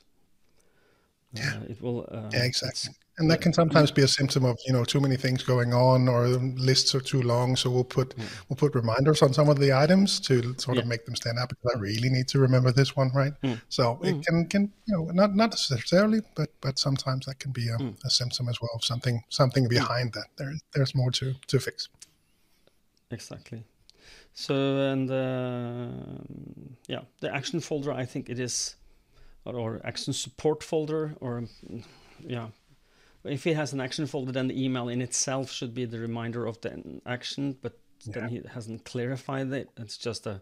Yeah, 1.33 1.55
uh, 1.55 1.71
it 1.71 1.81
will. 1.81 2.07
Uh, 2.11 2.29
yeah, 2.31 2.43
exactly. 2.43 2.93
And 3.19 3.29
that 3.29 3.41
can 3.41 3.51
sometimes 3.51 3.91
be 3.91 4.01
a 4.01 4.07
symptom 4.07 4.45
of 4.45 4.57
you 4.65 4.73
know 4.73 4.83
too 4.85 5.01
many 5.01 5.17
things 5.17 5.43
going 5.43 5.73
on, 5.73 6.07
or 6.07 6.27
lists 6.27 6.95
are 6.95 7.01
too 7.01 7.21
long. 7.21 7.55
So 7.55 7.69
we'll 7.69 7.83
put 7.83 8.15
mm. 8.15 8.23
we'll 8.47 8.57
put 8.57 8.73
reminders 8.75 9.21
on 9.21 9.33
some 9.33 9.49
of 9.49 9.59
the 9.59 9.73
items 9.73 10.19
to 10.21 10.55
sort 10.57 10.77
yeah. 10.77 10.83
of 10.83 10.87
make 10.87 11.05
them 11.05 11.15
stand 11.15 11.37
out. 11.37 11.49
Because 11.49 11.75
I 11.75 11.79
really 11.79 12.09
need 12.09 12.27
to 12.29 12.39
remember 12.39 12.71
this 12.71 12.95
one, 12.95 13.11
right? 13.13 13.33
Mm. 13.43 13.61
So 13.67 13.99
it 14.03 14.15
mm. 14.15 14.25
can 14.25 14.45
can 14.47 14.71
you 14.85 14.95
know 14.95 15.03
not 15.11 15.35
not 15.35 15.51
necessarily, 15.51 16.21
but 16.35 16.49
but 16.61 16.79
sometimes 16.79 17.25
that 17.25 17.39
can 17.39 17.51
be 17.51 17.67
a, 17.67 17.77
mm. 17.77 17.95
a 18.05 18.09
symptom 18.09 18.47
as 18.47 18.61
well 18.61 18.71
of 18.73 18.83
something 18.83 19.21
something 19.29 19.65
mm. 19.65 19.69
behind 19.69 20.13
that. 20.13 20.27
There 20.37 20.53
there's 20.73 20.95
more 20.95 21.11
to 21.11 21.35
to 21.47 21.59
fix. 21.59 21.89
Exactly. 23.11 23.63
So 24.33 24.53
and 24.77 25.11
uh, 25.11 26.23
yeah, 26.87 27.01
the 27.19 27.35
action 27.35 27.59
folder. 27.59 27.91
I 27.91 28.05
think 28.05 28.29
it 28.29 28.39
is 28.39 28.75
or 29.45 29.81
action 29.83 30.13
support 30.13 30.63
folder 30.63 31.15
or 31.19 31.43
yeah 32.19 32.47
if 33.23 33.43
he 33.43 33.53
has 33.53 33.73
an 33.73 33.81
action 33.81 34.05
folder 34.05 34.31
then 34.31 34.47
the 34.47 34.63
email 34.63 34.87
in 34.87 35.01
itself 35.01 35.51
should 35.51 35.73
be 35.73 35.85
the 35.85 35.99
reminder 35.99 36.45
of 36.45 36.59
the 36.61 37.01
action 37.05 37.57
but 37.61 37.77
yeah. 38.03 38.13
then 38.13 38.29
he 38.29 38.41
hasn't 38.53 38.83
clarified 38.85 39.51
it 39.51 39.69
it's 39.77 39.97
just 39.97 40.25
a 40.25 40.41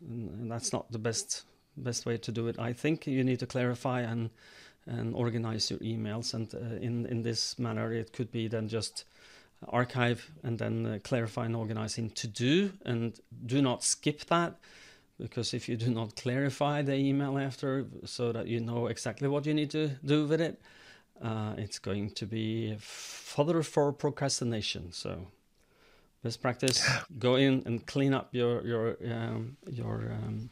and 0.00 0.50
that's 0.50 0.72
not 0.72 0.90
the 0.92 0.98
best 0.98 1.44
best 1.76 2.06
way 2.06 2.16
to 2.16 2.32
do 2.32 2.46
it 2.48 2.58
i 2.58 2.72
think 2.72 3.06
you 3.06 3.24
need 3.24 3.38
to 3.38 3.46
clarify 3.46 4.00
and 4.00 4.30
and 4.86 5.14
organize 5.14 5.70
your 5.70 5.80
emails 5.80 6.34
and 6.34 6.54
uh, 6.54 6.76
in 6.80 7.06
in 7.06 7.22
this 7.22 7.58
manner 7.58 7.92
it 7.92 8.12
could 8.12 8.30
be 8.30 8.48
then 8.48 8.68
just 8.68 9.04
archive 9.68 10.30
and 10.42 10.58
then 10.58 10.86
uh, 10.86 10.98
clarify 11.02 11.46
and 11.46 11.56
organize 11.56 11.96
in 11.96 12.10
to 12.10 12.26
do 12.26 12.72
and 12.84 13.18
do 13.46 13.62
not 13.62 13.82
skip 13.82 14.24
that 14.26 14.56
because 15.18 15.54
if 15.54 15.68
you 15.68 15.76
do 15.76 15.90
not 15.90 16.16
clarify 16.16 16.82
the 16.82 16.94
email 16.94 17.38
after 17.38 17.86
so 18.04 18.32
that 18.32 18.46
you 18.46 18.60
know 18.60 18.86
exactly 18.86 19.28
what 19.28 19.46
you 19.46 19.54
need 19.54 19.70
to 19.70 19.88
do 20.04 20.26
with 20.26 20.40
it, 20.40 20.60
uh, 21.22 21.54
it's 21.56 21.78
going 21.78 22.10
to 22.10 22.26
be 22.26 22.76
fodder 22.78 23.62
for 23.62 23.92
procrastination. 23.92 24.92
So, 24.92 25.28
best 26.22 26.42
practice: 26.42 26.86
go 27.18 27.36
in 27.36 27.62
and 27.66 27.86
clean 27.86 28.14
up 28.14 28.34
your 28.34 28.66
your 28.66 28.96
um, 29.10 29.56
your 29.70 30.12
um, 30.12 30.50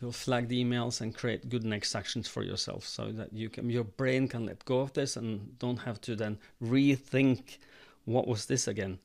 your 0.00 0.12
flagged 0.12 0.50
emails 0.50 1.00
and 1.00 1.14
create 1.14 1.48
good 1.48 1.64
next 1.64 1.94
actions 1.94 2.28
for 2.28 2.42
yourself, 2.42 2.86
so 2.86 3.12
that 3.12 3.32
you 3.32 3.48
can 3.48 3.70
your 3.70 3.84
brain 3.84 4.28
can 4.28 4.46
let 4.46 4.64
go 4.64 4.80
of 4.80 4.92
this 4.92 5.16
and 5.16 5.58
don't 5.58 5.78
have 5.78 6.00
to 6.02 6.16
then 6.16 6.38
rethink 6.62 7.58
what 8.04 8.26
was 8.26 8.46
this 8.46 8.68
again 8.68 8.98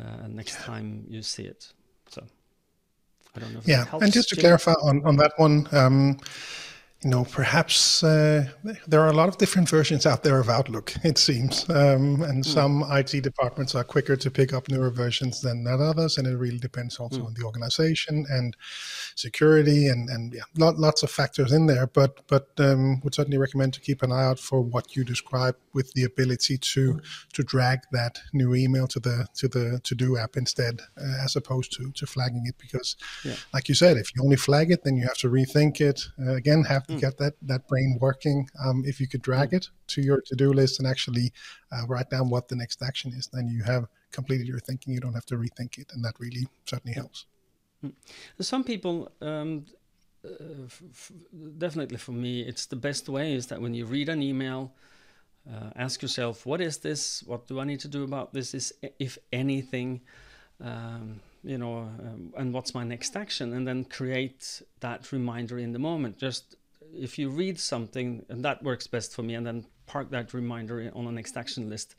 uh, 0.00 0.26
next 0.28 0.56
time 0.60 1.04
you 1.08 1.22
see 1.22 1.44
it. 1.44 1.72
So. 2.08 2.22
I 3.34 3.40
don't 3.40 3.52
know. 3.52 3.60
yeah, 3.66 3.84
and 3.92 4.10
just 4.10 4.30
to 4.30 4.36
clarify 4.36 4.72
on 4.82 5.04
on 5.04 5.16
that 5.16 5.32
one. 5.36 5.68
Um, 5.72 6.18
you 7.06 7.12
know, 7.12 7.24
perhaps 7.24 8.02
uh, 8.02 8.48
there 8.88 9.00
are 9.00 9.10
a 9.10 9.12
lot 9.12 9.28
of 9.28 9.38
different 9.38 9.68
versions 9.68 10.06
out 10.06 10.24
there 10.24 10.40
of 10.40 10.48
Outlook, 10.48 10.92
it 11.04 11.18
seems. 11.18 11.64
Um, 11.70 12.22
and 12.22 12.42
mm. 12.42 12.44
some 12.44 12.84
IT 12.90 13.22
departments 13.22 13.76
are 13.76 13.84
quicker 13.84 14.16
to 14.16 14.28
pick 14.28 14.52
up 14.52 14.68
newer 14.68 14.90
versions 14.90 15.40
than 15.40 15.64
others. 15.68 16.18
And 16.18 16.26
it 16.26 16.36
really 16.36 16.58
depends 16.58 16.98
also 16.98 17.20
mm. 17.20 17.26
on 17.26 17.34
the 17.34 17.44
organization 17.44 18.26
and 18.28 18.56
security 19.14 19.86
and, 19.86 20.10
and 20.10 20.34
yeah, 20.34 20.42
lot, 20.58 20.80
lots 20.80 21.04
of 21.04 21.10
factors 21.12 21.52
in 21.52 21.66
there. 21.66 21.86
But 21.86 22.26
but 22.26 22.48
um, 22.58 23.00
would 23.04 23.14
certainly 23.14 23.38
recommend 23.38 23.74
to 23.74 23.80
keep 23.80 24.02
an 24.02 24.10
eye 24.10 24.24
out 24.24 24.40
for 24.40 24.60
what 24.60 24.96
you 24.96 25.04
describe 25.04 25.54
with 25.74 25.92
the 25.92 26.02
ability 26.02 26.58
to 26.58 26.94
mm. 26.94 27.00
to 27.34 27.44
drag 27.44 27.82
that 27.92 28.18
new 28.32 28.52
email 28.52 28.88
to 28.88 28.98
the 28.98 29.28
to 29.36 29.46
the 29.46 29.80
to 29.84 29.94
do 29.94 30.18
app 30.18 30.36
instead, 30.36 30.80
uh, 31.00 31.22
as 31.24 31.36
opposed 31.36 31.70
to 31.76 31.92
to 31.92 32.04
flagging 32.04 32.42
it. 32.46 32.56
Because, 32.58 32.96
yeah. 33.24 33.36
like 33.54 33.68
you 33.68 33.76
said, 33.76 33.96
if 33.96 34.10
you 34.16 34.24
only 34.24 34.36
flag 34.36 34.72
it, 34.72 34.82
then 34.82 34.96
you 34.96 35.04
have 35.04 35.18
to 35.18 35.28
rethink 35.28 35.80
it. 35.80 36.02
Uh, 36.20 36.34
again, 36.34 36.64
have 36.64 36.84
mm. 36.96 37.00
get 37.00 37.18
that 37.18 37.34
that 37.42 37.66
brain 37.68 37.98
working. 38.00 38.48
Um, 38.64 38.82
if 38.86 39.00
you 39.00 39.08
could 39.08 39.22
drag 39.22 39.50
mm. 39.50 39.58
it 39.58 39.68
to 39.88 40.02
your 40.02 40.20
to 40.26 40.34
do 40.34 40.52
list 40.52 40.78
and 40.78 40.88
actually 40.88 41.32
uh, 41.72 41.86
write 41.86 42.10
down 42.10 42.28
what 42.28 42.48
the 42.48 42.56
next 42.56 42.82
action 42.82 43.12
is, 43.12 43.28
then 43.32 43.48
you 43.48 43.62
have 43.62 43.86
completed 44.12 44.46
your 44.46 44.60
thinking. 44.60 44.94
You 44.94 45.00
don't 45.00 45.14
have 45.14 45.26
to 45.26 45.36
rethink 45.36 45.78
it, 45.78 45.92
and 45.92 46.04
that 46.04 46.14
really 46.18 46.46
certainly 46.66 46.94
helps. 46.94 47.26
Mm. 47.84 47.92
Some 48.40 48.64
people. 48.64 49.10
Um, 49.20 49.66
uh, 50.24 50.66
definitely 51.58 51.98
for 51.98 52.12
me, 52.12 52.40
it's 52.40 52.66
the 52.66 52.76
best 52.76 53.08
way 53.08 53.34
is 53.34 53.46
that 53.46 53.60
when 53.60 53.74
you 53.74 53.86
read 53.86 54.08
an 54.08 54.22
email, 54.22 54.72
uh, 55.48 55.70
ask 55.76 56.02
yourself, 56.02 56.44
what 56.44 56.60
is 56.60 56.78
this? 56.78 57.22
What 57.24 57.46
do 57.46 57.60
I 57.60 57.64
need 57.64 57.80
to 57.80 57.88
do 57.88 58.02
about 58.02 58.32
this? 58.32 58.54
Is 58.54 58.72
if 58.98 59.18
anything, 59.32 60.00
um, 60.60 61.20
you 61.44 61.58
know, 61.58 61.78
um, 61.78 62.32
and 62.36 62.52
what's 62.52 62.74
my 62.74 62.82
next 62.82 63.16
action? 63.16 63.52
And 63.52 63.66
then 63.66 63.84
create 63.84 64.62
that 64.80 65.12
reminder 65.12 65.58
in 65.58 65.72
the 65.72 65.78
moment. 65.78 66.18
Just 66.18 66.56
if 66.94 67.18
you 67.18 67.30
read 67.30 67.58
something, 67.58 68.24
and 68.28 68.44
that 68.44 68.62
works 68.62 68.86
best 68.86 69.14
for 69.14 69.22
me, 69.22 69.34
and 69.34 69.46
then 69.46 69.66
park 69.86 70.10
that 70.10 70.34
reminder 70.34 70.90
on 70.94 71.04
the 71.04 71.12
next 71.12 71.36
action 71.36 71.68
list. 71.68 71.94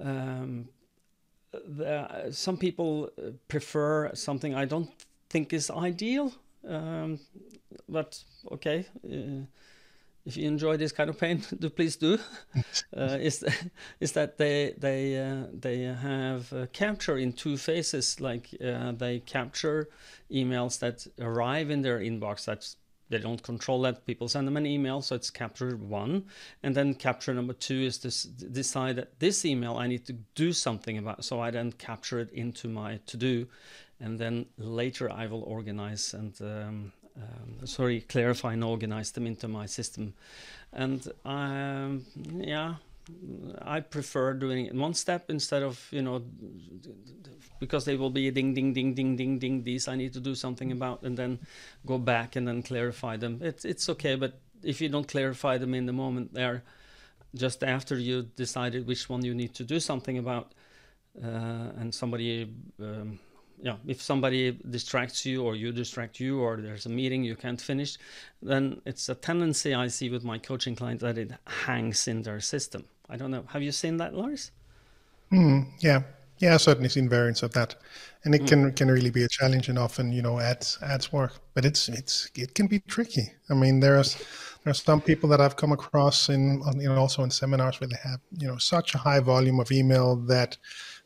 Um, 0.00 0.68
the, 1.52 2.28
some 2.30 2.56
people 2.56 3.10
prefer 3.48 4.14
something 4.14 4.54
I 4.54 4.64
don't 4.64 4.90
think 5.30 5.52
is 5.52 5.70
ideal, 5.70 6.32
um, 6.66 7.20
but 7.88 8.22
okay. 8.52 8.86
Uh, 9.04 9.46
if 10.26 10.36
you 10.36 10.48
enjoy 10.48 10.76
this 10.76 10.90
kind 10.90 11.08
of 11.08 11.18
pain, 11.18 11.42
do 11.58 11.70
please 11.70 11.96
do. 11.96 12.18
uh, 12.96 13.16
is 13.20 13.44
is 14.00 14.12
that 14.12 14.36
they 14.38 14.74
they 14.76 15.18
uh, 15.18 15.46
they 15.52 15.82
have 15.82 16.52
uh, 16.52 16.66
capture 16.72 17.16
in 17.16 17.32
two 17.32 17.56
phases. 17.56 18.20
Like 18.20 18.48
uh, 18.62 18.92
they 18.92 19.20
capture 19.20 19.88
emails 20.30 20.80
that 20.80 21.06
arrive 21.20 21.70
in 21.70 21.82
their 21.82 22.00
inbox. 22.00 22.44
That's 22.44 22.76
they 23.08 23.18
don't 23.18 23.42
control 23.42 23.82
that. 23.82 24.06
People 24.06 24.28
send 24.28 24.46
them 24.46 24.56
an 24.56 24.66
email, 24.66 25.00
so 25.02 25.14
it's 25.14 25.30
capture 25.30 25.76
one, 25.76 26.24
and 26.62 26.74
then 26.74 26.94
capture 26.94 27.32
number 27.34 27.52
two 27.52 27.82
is 27.82 27.98
to 27.98 28.48
decide 28.48 28.96
that 28.96 29.18
this 29.20 29.44
email 29.44 29.76
I 29.76 29.86
need 29.86 30.06
to 30.06 30.14
do 30.34 30.52
something 30.52 30.98
about. 30.98 31.24
So 31.24 31.40
I 31.40 31.50
then 31.50 31.72
capture 31.72 32.18
it 32.18 32.30
into 32.32 32.68
my 32.68 32.98
to 33.06 33.16
do, 33.16 33.46
and 34.00 34.18
then 34.18 34.46
later 34.58 35.10
I 35.10 35.26
will 35.26 35.42
organize 35.42 36.14
and 36.14 36.34
um, 36.40 36.92
um, 37.16 37.66
sorry, 37.66 38.00
clarify 38.02 38.52
and 38.52 38.64
organize 38.64 39.12
them 39.12 39.26
into 39.26 39.48
my 39.48 39.66
system. 39.66 40.14
And 40.72 41.06
um, 41.24 42.04
yeah, 42.34 42.74
I 43.62 43.80
prefer 43.80 44.34
doing 44.34 44.66
it 44.66 44.72
in 44.72 44.80
one 44.80 44.94
step 44.94 45.30
instead 45.30 45.62
of 45.62 45.86
you 45.90 46.02
know 46.02 46.24
because 47.58 47.84
they 47.84 47.96
will 47.96 48.10
be 48.10 48.30
ding 48.30 48.54
ding 48.54 48.72
ding 48.72 48.94
ding 48.94 49.16
ding 49.16 49.38
ding 49.38 49.62
these 49.62 49.88
I 49.88 49.96
need 49.96 50.12
to 50.14 50.20
do 50.20 50.34
something 50.34 50.72
about 50.72 51.02
and 51.02 51.16
then 51.16 51.38
go 51.84 51.98
back 51.98 52.36
and 52.36 52.46
then 52.46 52.62
clarify 52.62 53.16
them. 53.16 53.40
It's 53.42 53.64
it's 53.64 53.88
okay, 53.90 54.16
but 54.16 54.40
if 54.62 54.80
you 54.80 54.88
don't 54.88 55.06
clarify 55.06 55.58
them 55.58 55.74
in 55.74 55.86
the 55.86 55.92
moment, 55.92 56.34
there, 56.34 56.64
just 57.34 57.62
after 57.62 57.96
you 57.96 58.22
decided 58.22 58.86
which 58.86 59.08
one 59.08 59.24
you 59.24 59.34
need 59.34 59.54
to 59.54 59.64
do 59.64 59.78
something 59.78 60.18
about, 60.18 60.52
uh, 61.22 61.70
and 61.78 61.94
somebody 61.94 62.52
um, 62.80 63.18
yeah, 63.62 63.76
if 63.86 64.02
somebody 64.02 64.58
distracts 64.68 65.24
you 65.24 65.42
or 65.42 65.54
you 65.56 65.72
distract 65.72 66.20
you 66.20 66.40
or 66.40 66.56
there's 66.56 66.86
a 66.86 66.90
meeting 66.90 67.24
you 67.24 67.36
can't 67.36 67.60
finish, 67.60 67.96
then 68.42 68.80
it's 68.84 69.08
a 69.08 69.14
tendency 69.14 69.74
I 69.74 69.88
see 69.88 70.10
with 70.10 70.24
my 70.24 70.38
coaching 70.38 70.76
clients 70.76 71.02
that 71.02 71.16
it 71.16 71.32
hangs 71.46 72.06
in 72.06 72.22
their 72.22 72.40
system. 72.40 72.84
I 73.08 73.16
don't 73.16 73.30
know. 73.30 73.44
Have 73.48 73.62
you 73.62 73.72
seen 73.72 73.96
that, 73.98 74.14
Lars? 74.14 74.50
Mm, 75.32 75.68
yeah, 75.80 76.02
yeah, 76.38 76.54
I've 76.54 76.60
certainly 76.60 76.88
seen 76.88 77.08
variants 77.08 77.42
of 77.42 77.52
that, 77.52 77.76
and 78.24 78.34
it 78.34 78.42
mm. 78.42 78.48
can 78.48 78.72
can 78.72 78.90
really 78.90 79.10
be 79.10 79.24
a 79.24 79.28
challenge 79.28 79.68
and 79.68 79.78
often 79.78 80.12
you 80.12 80.22
know 80.22 80.38
adds 80.38 80.78
adds 80.82 81.12
work. 81.12 81.40
But 81.54 81.64
it's 81.64 81.88
it's 81.88 82.30
it 82.34 82.54
can 82.54 82.66
be 82.66 82.80
tricky. 82.80 83.32
I 83.50 83.54
mean, 83.54 83.80
there's 83.80 84.22
there's 84.64 84.82
some 84.82 85.00
people 85.00 85.28
that 85.30 85.40
I've 85.40 85.56
come 85.56 85.72
across 85.72 86.28
in 86.28 86.62
you 86.76 86.88
know 86.88 86.96
also 86.96 87.22
in 87.22 87.30
seminars 87.30 87.80
where 87.80 87.88
they 87.88 87.98
have 88.02 88.20
you 88.38 88.46
know 88.46 88.58
such 88.58 88.94
a 88.94 88.98
high 88.98 89.20
volume 89.20 89.60
of 89.60 89.72
email 89.72 90.16
that 90.26 90.58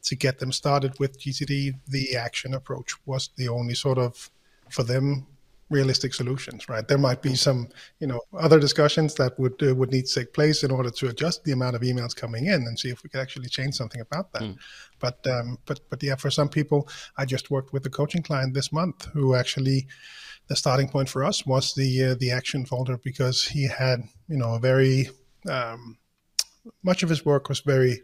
to 0.02 0.16
get 0.16 0.38
them 0.38 0.50
started 0.50 0.98
with 0.98 1.20
GTD, 1.20 1.74
the 1.86 2.16
action 2.16 2.54
approach 2.54 2.94
was 3.06 3.30
the 3.36 3.48
only 3.48 3.74
sort 3.74 3.98
of 3.98 4.30
for 4.68 4.82
them 4.82 5.26
realistic 5.70 6.12
solutions, 6.12 6.68
right? 6.68 6.86
There 6.86 6.98
might 6.98 7.22
be 7.22 7.34
some, 7.34 7.68
you 8.00 8.06
know, 8.06 8.20
other 8.38 8.58
discussions 8.58 9.14
that 9.14 9.38
would 9.38 9.62
uh, 9.62 9.74
would 9.74 9.92
need 9.92 10.06
to 10.06 10.14
take 10.20 10.32
place 10.34 10.64
in 10.64 10.70
order 10.70 10.90
to 10.90 11.08
adjust 11.08 11.44
the 11.44 11.52
amount 11.52 11.76
of 11.76 11.82
emails 11.82 12.14
coming 12.14 12.46
in 12.46 12.66
and 12.66 12.78
see 12.78 12.90
if 12.90 13.02
we 13.02 13.08
could 13.08 13.20
actually 13.20 13.48
change 13.48 13.74
something 13.74 14.00
about 14.00 14.32
that. 14.32 14.42
Mm. 14.42 14.56
But 14.98 15.26
um, 15.26 15.58
but 15.66 15.80
but 15.88 16.02
yeah, 16.02 16.16
for 16.16 16.30
some 16.30 16.48
people, 16.48 16.88
I 17.16 17.24
just 17.24 17.50
worked 17.50 17.72
with 17.72 17.86
a 17.86 17.90
coaching 17.90 18.22
client 18.22 18.52
this 18.52 18.72
month 18.72 19.06
who 19.12 19.34
actually 19.34 19.86
the 20.48 20.56
starting 20.56 20.88
point 20.88 21.08
for 21.08 21.24
us 21.24 21.46
was 21.46 21.74
the 21.74 22.04
uh, 22.04 22.14
the 22.18 22.32
action 22.32 22.66
folder 22.66 22.98
because 22.98 23.44
he 23.44 23.68
had 23.68 24.02
you 24.28 24.36
know 24.36 24.54
a 24.54 24.58
very 24.58 25.08
um, 25.48 25.96
much 26.82 27.02
of 27.02 27.08
his 27.08 27.24
work 27.24 27.48
was 27.48 27.60
very 27.60 28.02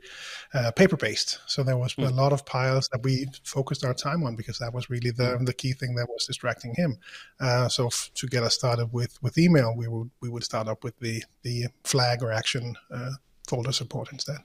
uh, 0.55 0.71
paper 0.73 0.97
based. 0.97 1.39
So 1.47 1.63
there 1.63 1.77
was 1.77 1.95
mm. 1.95 2.09
a 2.09 2.11
lot 2.11 2.33
of 2.33 2.45
piles 2.47 2.89
that 2.93 3.03
we 3.03 3.27
focused 3.45 3.85
our 3.85 3.95
time 3.95 4.25
on 4.25 4.37
because 4.37 4.59
that 4.59 4.73
was 4.73 4.89
really 4.89 5.11
the, 5.11 5.37
mm. 5.39 5.47
the 5.47 5.53
key 5.53 5.73
thing 5.73 5.95
that 5.97 6.09
was 6.09 6.27
distracting 6.27 6.75
him. 6.75 6.99
Uh, 7.41 7.69
so 7.69 7.87
f- 7.87 8.11
to 8.15 8.27
get 8.27 8.43
us 8.43 8.55
started 8.55 8.93
with, 8.93 9.19
with 9.23 9.39
email, 9.39 9.75
we 9.77 9.89
would 9.89 10.11
we 10.21 10.29
would 10.29 10.45
start 10.45 10.69
up 10.69 10.85
with 10.85 10.99
the 11.01 11.23
the 11.43 11.67
flag 11.85 12.23
or 12.23 12.33
action 12.33 12.77
uh, 12.91 13.13
folder 13.47 13.73
support 13.73 14.13
instead. 14.13 14.39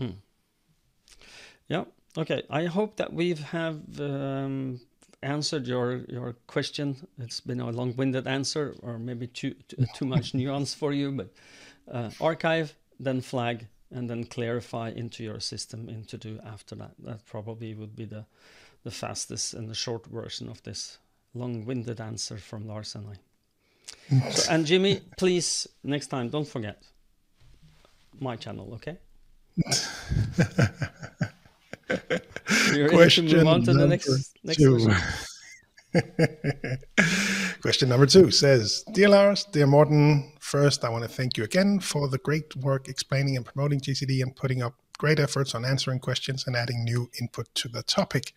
Mm. 0.00 0.14
Yeah. 1.68 1.84
Okay. 2.16 2.42
I 2.50 2.66
hope 2.66 2.96
that 2.96 3.12
we 3.12 3.34
have 3.34 3.80
um, 4.00 4.80
answered 5.22 5.66
your 5.66 6.04
your 6.08 6.36
question. 6.46 6.96
It's 7.18 7.40
been 7.40 7.60
a 7.60 7.70
long 7.70 7.96
winded 7.96 8.26
answer, 8.26 8.76
or 8.82 8.98
maybe 8.98 9.26
too 9.26 9.54
too, 9.68 9.86
too 9.94 10.06
much 10.06 10.34
nuance 10.40 10.74
for 10.74 10.92
you, 10.92 11.12
but. 11.12 11.32
Uh, 11.90 12.08
archive 12.20 12.76
then 13.00 13.20
flag, 13.20 13.66
and 13.90 14.08
then 14.08 14.24
clarify 14.24 14.90
into 14.90 15.24
your 15.24 15.40
system 15.40 15.88
in 15.88 16.04
to 16.04 16.16
do 16.18 16.38
after 16.46 16.74
that. 16.76 16.92
That 16.98 17.26
probably 17.26 17.74
would 17.74 17.96
be 17.96 18.04
the, 18.04 18.26
the 18.84 18.90
fastest 18.90 19.54
and 19.54 19.68
the 19.68 19.74
short 19.74 20.06
version 20.06 20.48
of 20.48 20.62
this 20.62 20.98
long-winded 21.34 22.00
answer 22.00 22.36
from 22.36 22.68
Lars 22.68 22.94
and 22.94 23.08
I. 23.08 23.16
so, 24.30 24.52
and 24.52 24.66
Jimmy, 24.66 25.00
please 25.16 25.66
next 25.82 26.08
time 26.08 26.28
don't 26.28 26.46
forget 26.46 26.82
my 28.20 28.36
channel, 28.36 28.74
okay? 28.74 28.98
question 32.88 33.26
to 33.26 33.36
move 33.36 33.46
on 33.48 33.62
to 33.64 33.72
the 33.72 33.86
next, 33.86 34.36
next 34.44 34.64
question. 34.64 34.94
Question 37.62 37.88
number 37.88 38.06
two 38.06 38.30
says 38.30 38.84
Dear 38.92 39.08
Lars, 39.08 39.44
dear 39.44 39.66
Morten, 39.66 40.32
first 40.50 40.84
I 40.84 40.88
want 40.88 41.04
to 41.04 41.08
thank 41.08 41.36
you 41.36 41.44
again 41.44 41.78
for 41.78 42.08
the 42.08 42.18
great 42.18 42.56
work 42.56 42.88
explaining 42.88 43.36
and 43.36 43.46
promoting 43.46 43.80
GTD 43.80 44.20
and 44.20 44.34
putting 44.34 44.62
up 44.62 44.74
great 44.98 45.20
efforts 45.20 45.54
on 45.54 45.64
answering 45.64 46.00
questions 46.00 46.44
and 46.44 46.56
adding 46.56 46.82
new 46.82 47.08
input 47.20 47.46
to 47.54 47.68
the 47.68 47.84
topic. 47.84 48.34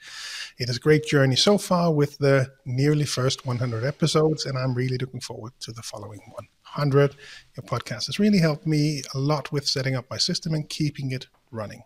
It 0.60 0.70
is 0.70 0.78
a 0.78 0.80
great 0.80 1.06
journey 1.06 1.36
so 1.36 1.58
far 1.58 1.92
with 1.92 2.20
the 2.20 2.52
nearly 2.66 3.06
first 3.06 3.48
100 3.48 3.84
episodes, 3.84 4.46
and 4.46 4.60
I'm 4.60 4.76
really 4.76 5.00
looking 5.00 5.22
forward 5.22 5.54
to 5.62 5.72
the 5.72 5.82
following 5.82 6.22
100. 6.36 7.16
Your 7.58 7.66
podcast 7.66 8.06
has 8.06 8.20
really 8.20 8.38
helped 8.38 8.68
me 8.68 9.02
a 9.16 9.18
lot 9.18 9.52
with 9.52 9.68
setting 9.68 9.96
up 9.96 10.06
my 10.12 10.18
system 10.18 10.54
and 10.54 10.70
keeping 10.70 11.10
it 11.12 11.26
running. 11.50 11.82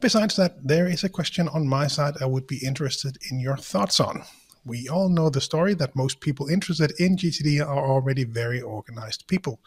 Besides 0.00 0.36
that, 0.36 0.68
there 0.68 0.86
is 0.86 1.02
a 1.02 1.08
question 1.08 1.48
on 1.48 1.66
my 1.66 1.86
side 1.86 2.14
I 2.20 2.26
would 2.26 2.46
be 2.46 2.58
interested 2.58 3.16
in 3.30 3.40
your 3.40 3.56
thoughts 3.56 4.00
on. 4.00 4.22
We 4.64 4.88
all 4.88 5.08
know 5.08 5.30
the 5.30 5.40
story 5.40 5.74
that 5.74 5.96
most 5.96 6.20
people 6.20 6.48
interested 6.48 6.92
in 6.98 7.16
GTD 7.16 7.66
are 7.66 7.90
already 7.90 8.24
very 8.24 8.60
organized 8.60 9.26
people. 9.26 9.60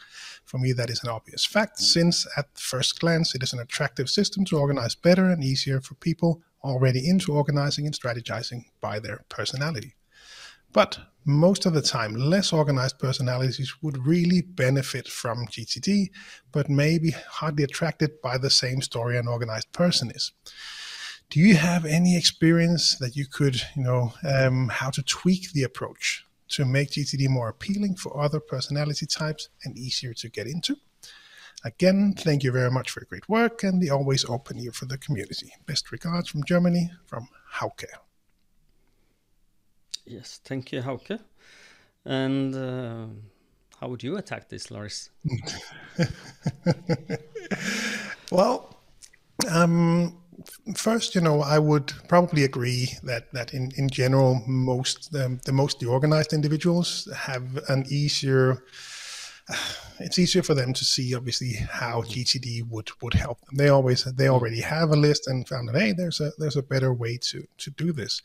For 0.45 0.59
me, 0.59 0.71
that 0.73 0.89
is 0.89 1.03
an 1.03 1.09
obvious 1.09 1.45
fact, 1.45 1.79
since 1.79 2.27
at 2.37 2.47
first 2.57 2.99
glance 2.99 3.33
it 3.33 3.41
is 3.41 3.53
an 3.53 3.59
attractive 3.59 4.09
system 4.09 4.45
to 4.45 4.57
organize 4.57 4.95
better 4.95 5.29
and 5.29 5.43
easier 5.43 5.81
for 5.81 5.95
people 5.95 6.41
already 6.63 7.09
into 7.09 7.33
organizing 7.33 7.85
and 7.85 7.95
strategizing 7.97 8.65
by 8.81 8.99
their 8.99 9.25
personality. 9.29 9.95
But 10.71 10.99
most 11.25 11.65
of 11.65 11.73
the 11.73 11.81
time, 11.81 12.15
less 12.15 12.51
organized 12.51 12.99
personalities 12.99 13.73
would 13.81 14.05
really 14.05 14.41
benefit 14.41 15.07
from 15.07 15.47
GTD, 15.47 16.09
but 16.51 16.69
may 16.69 16.97
be 16.97 17.11
hardly 17.11 17.63
attracted 17.63 18.21
by 18.21 18.37
the 18.37 18.49
same 18.49 18.81
story 18.81 19.17
an 19.17 19.27
organized 19.27 19.71
person 19.71 20.11
is 20.11 20.31
do 21.33 21.39
you 21.39 21.55
have 21.55 21.83
any 21.83 22.15
experience 22.15 22.95
that 22.99 23.15
you 23.15 23.25
could, 23.25 23.59
you 23.75 23.81
know, 23.81 24.13
um, 24.23 24.69
how 24.69 24.91
to 24.91 25.01
tweak 25.01 25.51
the 25.53 25.63
approach 25.63 26.27
to 26.49 26.63
make 26.63 26.91
GTD 26.91 27.27
more 27.27 27.49
appealing 27.49 27.95
for 27.95 28.21
other 28.21 28.39
personality 28.39 29.07
types 29.07 29.49
and 29.63 29.75
easier 29.75 30.13
to 30.13 30.29
get 30.29 30.45
into? 30.45 30.77
Again, 31.65 32.13
thank 32.15 32.43
you 32.43 32.51
very 32.51 32.69
much 32.69 32.91
for 32.91 32.99
your 32.99 33.07
great 33.09 33.27
work 33.27 33.63
and 33.63 33.81
the 33.81 33.89
always 33.89 34.23
open 34.25 34.59
ear 34.59 34.71
for 34.71 34.85
the 34.85 34.99
community. 34.99 35.51
Best 35.65 35.91
regards 35.91 36.29
from 36.29 36.43
Germany, 36.43 36.91
from 37.07 37.27
Hauke. 37.55 37.85
Yes, 40.05 40.39
thank 40.43 40.71
you, 40.71 40.83
Hauke. 40.83 41.19
And 42.05 42.53
uh, 42.53 43.07
how 43.79 43.87
would 43.87 44.03
you 44.03 44.17
attack 44.17 44.49
this, 44.49 44.69
Lars? 44.69 45.09
well, 48.31 48.77
um, 49.49 50.19
first, 50.75 51.15
you 51.15 51.21
know, 51.21 51.41
I 51.41 51.59
would 51.59 51.93
probably 52.07 52.43
agree 52.43 52.93
that 53.03 53.31
that 53.33 53.53
in, 53.53 53.71
in 53.77 53.89
general, 53.89 54.43
most 54.47 55.13
um, 55.15 55.39
the 55.45 55.51
most 55.51 55.83
organized 55.83 56.33
individuals 56.33 57.07
have 57.15 57.59
an 57.69 57.85
easier. 57.89 58.63
It's 59.99 60.17
easier 60.17 60.41
for 60.41 60.55
them 60.55 60.73
to 60.73 60.83
see, 60.83 61.15
obviously, 61.15 61.53
how 61.53 62.01
GTD 62.01 62.67
would 62.67 62.89
would 63.01 63.13
help 63.13 63.39
them. 63.41 63.55
They 63.57 63.69
always 63.69 64.03
they 64.03 64.27
already 64.27 64.59
have 64.59 64.89
a 64.89 64.95
list 64.95 65.27
and 65.27 65.47
found 65.47 65.69
that 65.69 65.79
hey, 65.79 65.93
there's 65.93 66.19
a 66.19 66.31
there's 66.39 66.57
a 66.57 66.63
better 66.63 66.91
way 66.91 67.17
to 67.29 67.47
to 67.59 67.71
do 67.71 67.93
this. 67.93 68.21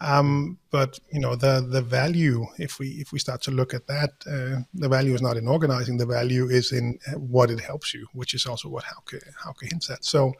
Um, 0.00 0.58
but 0.70 0.98
you 1.10 1.18
know 1.18 1.34
the 1.34 1.66
the 1.68 1.82
value 1.82 2.46
if 2.58 2.78
we 2.78 2.88
if 3.00 3.10
we 3.10 3.18
start 3.18 3.42
to 3.42 3.50
look 3.50 3.74
at 3.74 3.86
that, 3.88 4.10
uh, 4.26 4.62
the 4.74 4.88
value 4.88 5.14
is 5.14 5.22
not 5.22 5.36
in 5.36 5.48
organizing. 5.48 5.96
The 5.96 6.06
value 6.06 6.48
is 6.48 6.70
in 6.72 6.98
what 7.16 7.50
it 7.50 7.60
helps 7.60 7.94
you, 7.94 8.06
which 8.12 8.34
is 8.34 8.46
also 8.46 8.68
what 8.68 8.84
Hauke 8.84 9.20
Hauke 9.44 9.68
hints 9.68 9.90
at. 9.90 10.04
So 10.04 10.34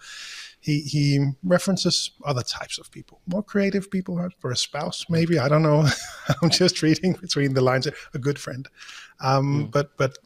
he 0.60 0.80
he 0.80 1.30
references 1.44 2.10
other 2.24 2.42
types 2.42 2.78
of 2.78 2.90
people, 2.90 3.20
more 3.26 3.42
creative 3.42 3.90
people 3.90 4.28
for 4.38 4.50
a 4.50 4.56
spouse, 4.56 5.06
maybe. 5.08 5.38
I 5.38 5.48
don't 5.48 5.62
know. 5.62 5.86
I'm 6.42 6.50
just 6.50 6.82
reading 6.82 7.12
between 7.12 7.54
the 7.54 7.60
lines. 7.60 7.86
A 8.14 8.18
good 8.18 8.38
friend, 8.38 8.68
um, 9.20 9.66
mm. 9.66 9.70
but 9.70 9.96
but 9.96 10.18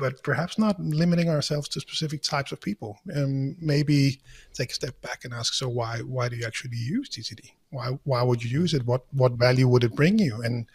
but 0.00 0.22
perhaps 0.22 0.58
not 0.58 0.80
limiting 0.80 1.28
ourselves 1.28 1.68
to 1.68 1.80
specific 1.80 2.22
types 2.22 2.52
of 2.52 2.60
people. 2.60 2.98
Um, 3.14 3.56
maybe 3.60 4.20
take 4.54 4.70
a 4.70 4.74
step 4.74 5.00
back 5.02 5.24
and 5.24 5.34
ask, 5.34 5.54
so 5.54 5.68
why 5.68 5.98
why 5.98 6.28
do 6.28 6.36
you 6.36 6.46
actually 6.46 6.76
use 6.76 7.08
GTD? 7.10 7.52
Why 7.70 7.98
why 8.04 8.22
would 8.22 8.42
you 8.42 8.50
use 8.50 8.74
it? 8.74 8.86
What 8.86 9.02
what 9.12 9.32
value 9.32 9.68
would 9.68 9.84
it 9.84 9.94
bring 9.94 10.18
you? 10.18 10.42
And 10.42 10.66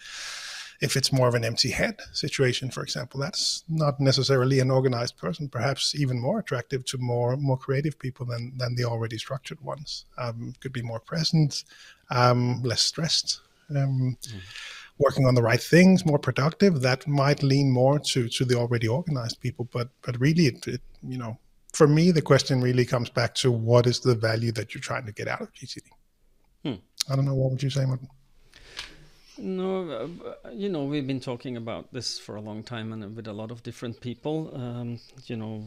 if 0.81 0.95
it's 0.95 1.11
more 1.11 1.27
of 1.27 1.35
an 1.35 1.45
empty 1.45 1.71
head 1.71 1.99
situation, 2.11 2.69
for 2.69 2.83
example, 2.83 3.19
that's 3.19 3.63
not 3.69 3.99
necessarily 3.99 4.59
an 4.59 4.71
organized 4.71 5.17
person. 5.17 5.47
Perhaps 5.47 5.95
even 5.95 6.19
more 6.19 6.39
attractive 6.39 6.85
to 6.85 6.97
more 6.97 7.37
more 7.37 7.57
creative 7.57 7.97
people 7.97 8.25
than 8.25 8.53
than 8.57 8.75
the 8.75 8.85
already 8.85 9.17
structured 9.17 9.61
ones. 9.61 10.05
Um, 10.17 10.53
could 10.59 10.73
be 10.73 10.81
more 10.81 10.99
present, 10.99 11.63
um, 12.09 12.61
less 12.63 12.81
stressed, 12.81 13.41
um, 13.69 14.17
mm. 14.21 14.41
working 14.97 15.25
on 15.25 15.35
the 15.35 15.43
right 15.43 15.61
things, 15.61 16.05
more 16.05 16.19
productive. 16.19 16.81
That 16.81 17.07
might 17.07 17.43
lean 17.43 17.71
more 17.71 17.99
to 18.11 18.27
to 18.27 18.45
the 18.45 18.55
already 18.55 18.87
organized 18.87 19.39
people. 19.39 19.69
But 19.71 19.89
but 20.01 20.19
really, 20.19 20.47
it, 20.47 20.67
it 20.67 20.81
you 21.01 21.17
know, 21.17 21.39
for 21.73 21.87
me, 21.87 22.11
the 22.11 22.21
question 22.21 22.61
really 22.61 22.85
comes 22.85 23.09
back 23.09 23.33
to 23.35 23.51
what 23.51 23.87
is 23.87 23.99
the 23.99 24.15
value 24.15 24.51
that 24.53 24.73
you're 24.73 24.81
trying 24.81 25.05
to 25.05 25.13
get 25.13 25.27
out 25.27 25.41
of 25.41 25.53
GTD. 25.53 25.83
Hmm. 26.63 26.73
I 27.09 27.15
don't 27.15 27.25
know. 27.25 27.35
What 27.35 27.51
would 27.51 27.63
you 27.63 27.69
say, 27.69 27.85
Morten? 27.85 28.09
No, 29.37 29.89
uh, 30.45 30.49
you 30.51 30.69
know, 30.69 30.85
we've 30.85 31.05
been 31.05 31.19
talking 31.19 31.57
about 31.57 31.91
this 31.91 32.17
for 32.17 32.35
a 32.35 32.41
long 32.41 32.63
time 32.63 32.93
and 32.93 33.15
with 33.15 33.27
a 33.27 33.33
lot 33.33 33.51
of 33.51 33.63
different 33.63 33.99
people, 33.99 34.51
um, 34.55 34.99
you 35.25 35.35
know, 35.35 35.65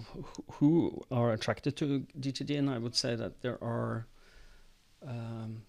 who 0.52 1.02
are 1.10 1.32
attracted 1.32 1.76
to 1.76 2.06
GTD. 2.18 2.58
And 2.58 2.70
I 2.70 2.78
would 2.78 2.94
say 2.96 3.14
that 3.14 3.42
there 3.42 3.62
are 3.62 4.06
um, 5.06 5.62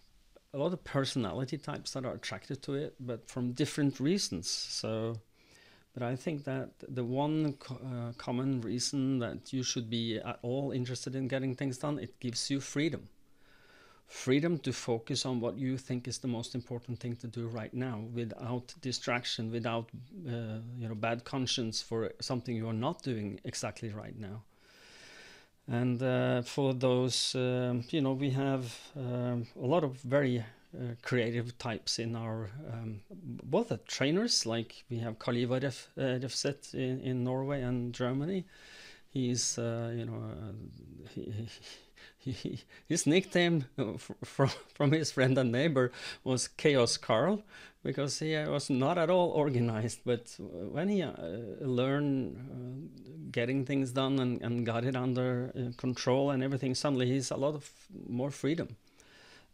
a 0.53 0.57
lot 0.57 0.71
of 0.71 0.83
personality 0.85 1.57
types 1.57 1.91
that 1.91 2.05
are 2.05 2.13
attracted 2.13 2.61
to 2.63 2.75
it, 2.75 2.95
but 3.01 3.27
from 3.29 3.51
different 3.51 3.99
reasons. 3.99 4.49
So, 4.49 5.19
but 5.93 6.01
I 6.01 6.15
think 6.15 6.45
that 6.45 6.69
the 6.87 7.03
one 7.03 7.53
co- 7.53 7.81
uh, 7.85 8.13
common 8.17 8.61
reason 8.61 9.19
that 9.19 9.51
you 9.51 9.61
should 9.61 9.89
be 9.89 10.19
at 10.19 10.39
all 10.41 10.71
interested 10.71 11.15
in 11.15 11.27
getting 11.27 11.53
things 11.53 11.77
done, 11.77 11.99
it 11.99 12.17
gives 12.21 12.49
you 12.49 12.61
freedom 12.61 13.09
freedom 14.09 14.57
to 14.57 14.73
focus 14.73 15.23
on 15.23 15.39
what 15.39 15.55
you 15.55 15.77
think 15.77 16.07
is 16.07 16.17
the 16.17 16.27
most 16.27 16.55
important 16.55 16.99
thing 16.99 17.15
to 17.15 17.27
do 17.27 17.47
right 17.47 17.73
now 17.75 18.03
without 18.11 18.73
distraction 18.81 19.51
without 19.51 19.87
uh, 20.27 20.57
you 20.79 20.87
know 20.87 20.95
bad 20.95 21.23
conscience 21.23 21.79
for 21.79 22.11
something 22.19 22.55
you're 22.55 22.73
not 22.73 23.03
doing 23.03 23.39
exactly 23.45 23.89
right 23.89 24.19
now. 24.19 24.41
And 25.67 26.01
uh, 26.01 26.41
for 26.41 26.73
those 26.73 27.35
um, 27.35 27.83
you 27.91 28.01
know 28.01 28.13
we 28.13 28.31
have 28.31 28.75
um, 28.97 29.45
a 29.55 29.67
lot 29.67 29.83
of 29.83 29.97
very 30.01 30.39
uh, 30.39 30.95
creative 31.03 31.55
types 31.59 31.99
in 31.99 32.15
our 32.15 32.49
um, 32.73 33.01
both 33.11 33.71
trainers 33.85 34.43
like 34.47 34.85
we 34.89 34.97
have 34.97 35.19
Karl 35.19 35.37
Ivar 35.37 35.59
Refset 35.59 36.73
in, 36.73 36.99
in 37.01 37.23
Norway 37.23 37.61
and 37.61 37.93
Germany. 37.93 38.45
He's 39.11 39.59
uh, 39.59 39.93
you 39.95 40.05
know 40.05 40.17
uh, 40.17 41.09
he, 41.13 41.47
he, 42.17 42.61
his 42.87 43.07
nickname 43.07 43.65
from 44.23 44.49
from 44.73 44.91
his 44.91 45.11
friend 45.11 45.37
and 45.37 45.51
neighbor 45.51 45.91
was 46.23 46.47
Chaos 46.47 46.97
Carl 46.97 47.43
because 47.83 48.19
he 48.19 48.35
was 48.35 48.69
not 48.69 48.97
at 48.97 49.09
all 49.09 49.29
organized. 49.29 50.01
But 50.05 50.35
when 50.39 50.89
he 50.89 51.01
uh, 51.01 51.13
learned 51.61 52.37
uh, 52.37 53.29
getting 53.31 53.65
things 53.65 53.91
done 53.91 54.19
and, 54.19 54.41
and 54.41 54.65
got 54.65 54.83
it 54.83 54.95
under 54.95 55.51
uh, 55.55 55.71
control 55.77 56.31
and 56.31 56.43
everything, 56.43 56.75
suddenly 56.75 57.07
he's 57.07 57.31
a 57.31 57.37
lot 57.37 57.55
of 57.55 57.71
more 58.07 58.31
freedom. 58.31 58.75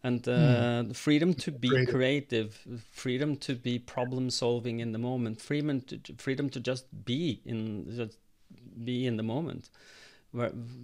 And 0.03 0.27
uh, 0.27 0.31
mm. 0.31 0.95
freedom 0.95 1.33
to 1.33 1.51
be 1.51 1.69
creative. 1.69 1.89
creative, 1.89 2.83
freedom 2.91 3.37
to 3.37 3.55
be 3.55 3.79
problem 3.79 4.29
solving 4.29 4.79
in 4.79 4.91
the 4.91 4.99
moment, 4.99 5.41
freedom 5.41 5.81
to 5.81 5.99
freedom 6.17 6.49
to 6.49 6.59
just 6.59 6.85
be 7.05 7.41
in 7.45 7.95
just 7.95 8.17
be 8.83 9.07
in 9.07 9.17
the 9.17 9.23
moment 9.23 9.69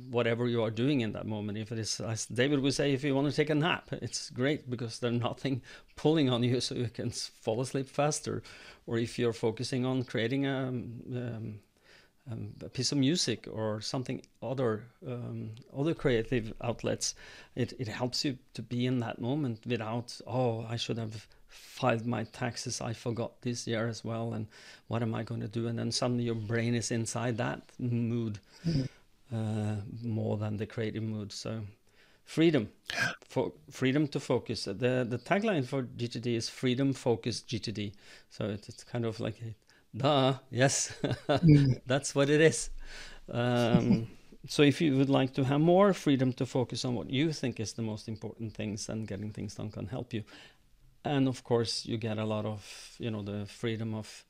whatever 0.09 0.47
you 0.47 0.63
are 0.63 0.71
doing 0.71 1.01
in 1.01 1.13
that 1.13 1.25
moment. 1.25 1.57
If 1.57 1.71
it 1.71 1.79
is, 1.79 1.99
as 1.99 2.25
David 2.25 2.59
would 2.61 2.73
say, 2.73 2.93
if 2.93 3.03
you 3.03 3.15
want 3.15 3.29
to 3.29 3.35
take 3.35 3.49
a 3.49 3.55
nap, 3.55 3.89
it's 3.91 4.29
great 4.29 4.69
because 4.69 4.99
there's 4.99 5.19
nothing 5.19 5.61
pulling 5.95 6.29
on 6.29 6.43
you 6.43 6.61
so 6.61 6.75
you 6.75 6.89
can 6.89 7.11
fall 7.11 7.61
asleep 7.61 7.87
faster. 7.87 8.43
Or 8.87 8.97
if 8.97 9.19
you're 9.19 9.33
focusing 9.33 9.85
on 9.85 10.03
creating 10.03 10.45
a, 10.45 10.67
um, 10.67 11.59
um, 12.31 12.53
a 12.63 12.69
piece 12.69 12.91
of 12.91 12.97
music 12.97 13.47
or 13.51 13.81
something 13.81 14.21
other 14.41 14.83
um, 15.05 15.51
other 15.77 15.93
creative 15.93 16.53
outlets, 16.61 17.15
it, 17.55 17.73
it 17.79 17.87
helps 17.87 18.23
you 18.25 18.37
to 18.53 18.61
be 18.61 18.85
in 18.85 18.99
that 18.99 19.19
moment 19.19 19.59
without, 19.65 20.19
oh, 20.27 20.65
I 20.69 20.75
should 20.77 20.97
have 20.97 21.27
filed 21.47 22.05
my 22.05 22.23
taxes. 22.25 22.81
I 22.81 22.93
forgot 22.93 23.41
this 23.41 23.67
year 23.67 23.87
as 23.87 24.03
well. 24.03 24.33
And 24.33 24.47
what 24.87 25.01
am 25.01 25.13
I 25.13 25.23
going 25.23 25.41
to 25.41 25.47
do? 25.47 25.67
And 25.67 25.77
then 25.77 25.91
suddenly 25.91 26.23
your 26.23 26.35
brain 26.35 26.75
is 26.75 26.91
inside 26.91 27.37
that 27.37 27.61
mood. 27.79 28.39
Uh, 29.33 29.77
more 30.03 30.37
than 30.37 30.57
the 30.57 30.65
creative 30.65 31.03
mood. 31.03 31.31
So 31.31 31.61
freedom, 32.25 32.69
for 33.29 33.53
freedom 33.69 34.07
to 34.09 34.19
focus. 34.19 34.65
The 34.65 35.05
the 35.09 35.17
tagline 35.19 35.65
for 35.65 35.83
GTD 35.83 36.35
is 36.35 36.49
freedom, 36.49 36.93
focus, 36.93 37.41
GTD. 37.41 37.93
So 38.29 38.45
it's, 38.49 38.69
it's 38.69 38.83
kind 38.83 39.05
of 39.05 39.19
like, 39.19 39.35
duh, 39.95 40.35
yes, 40.49 40.93
mm. 41.29 41.81
that's 41.87 42.13
what 42.15 42.29
it 42.29 42.41
is. 42.41 42.69
Um, 43.29 44.07
so 44.47 44.63
if 44.63 44.81
you 44.81 44.97
would 44.97 45.09
like 45.09 45.33
to 45.35 45.43
have 45.45 45.61
more 45.61 45.93
freedom 45.93 46.33
to 46.33 46.45
focus 46.45 46.85
on 46.85 46.95
what 46.95 47.09
you 47.09 47.31
think 47.33 47.59
is 47.59 47.73
the 47.73 47.81
most 47.81 48.07
important 48.07 48.53
things, 48.53 48.89
and 48.89 49.07
getting 49.07 49.31
things 49.31 49.55
done 49.55 49.69
can 49.71 49.87
help 49.87 50.13
you. 50.13 50.23
And 51.03 51.27
of 51.27 51.43
course, 51.43 51.85
you 51.85 51.97
get 51.97 52.17
a 52.17 52.25
lot 52.25 52.45
of 52.45 52.95
you 52.99 53.09
know 53.11 53.23
the 53.23 53.45
freedom 53.47 53.93
of 53.95 54.25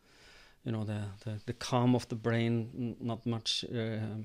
you 0.65 0.71
know 0.71 0.83
the 0.85 1.01
the, 1.25 1.41
the 1.45 1.53
calm 1.53 1.95
of 1.95 2.07
the 2.09 2.15
brain, 2.15 2.95
not 2.99 3.25
much. 3.25 3.65
Uh, 3.65 4.23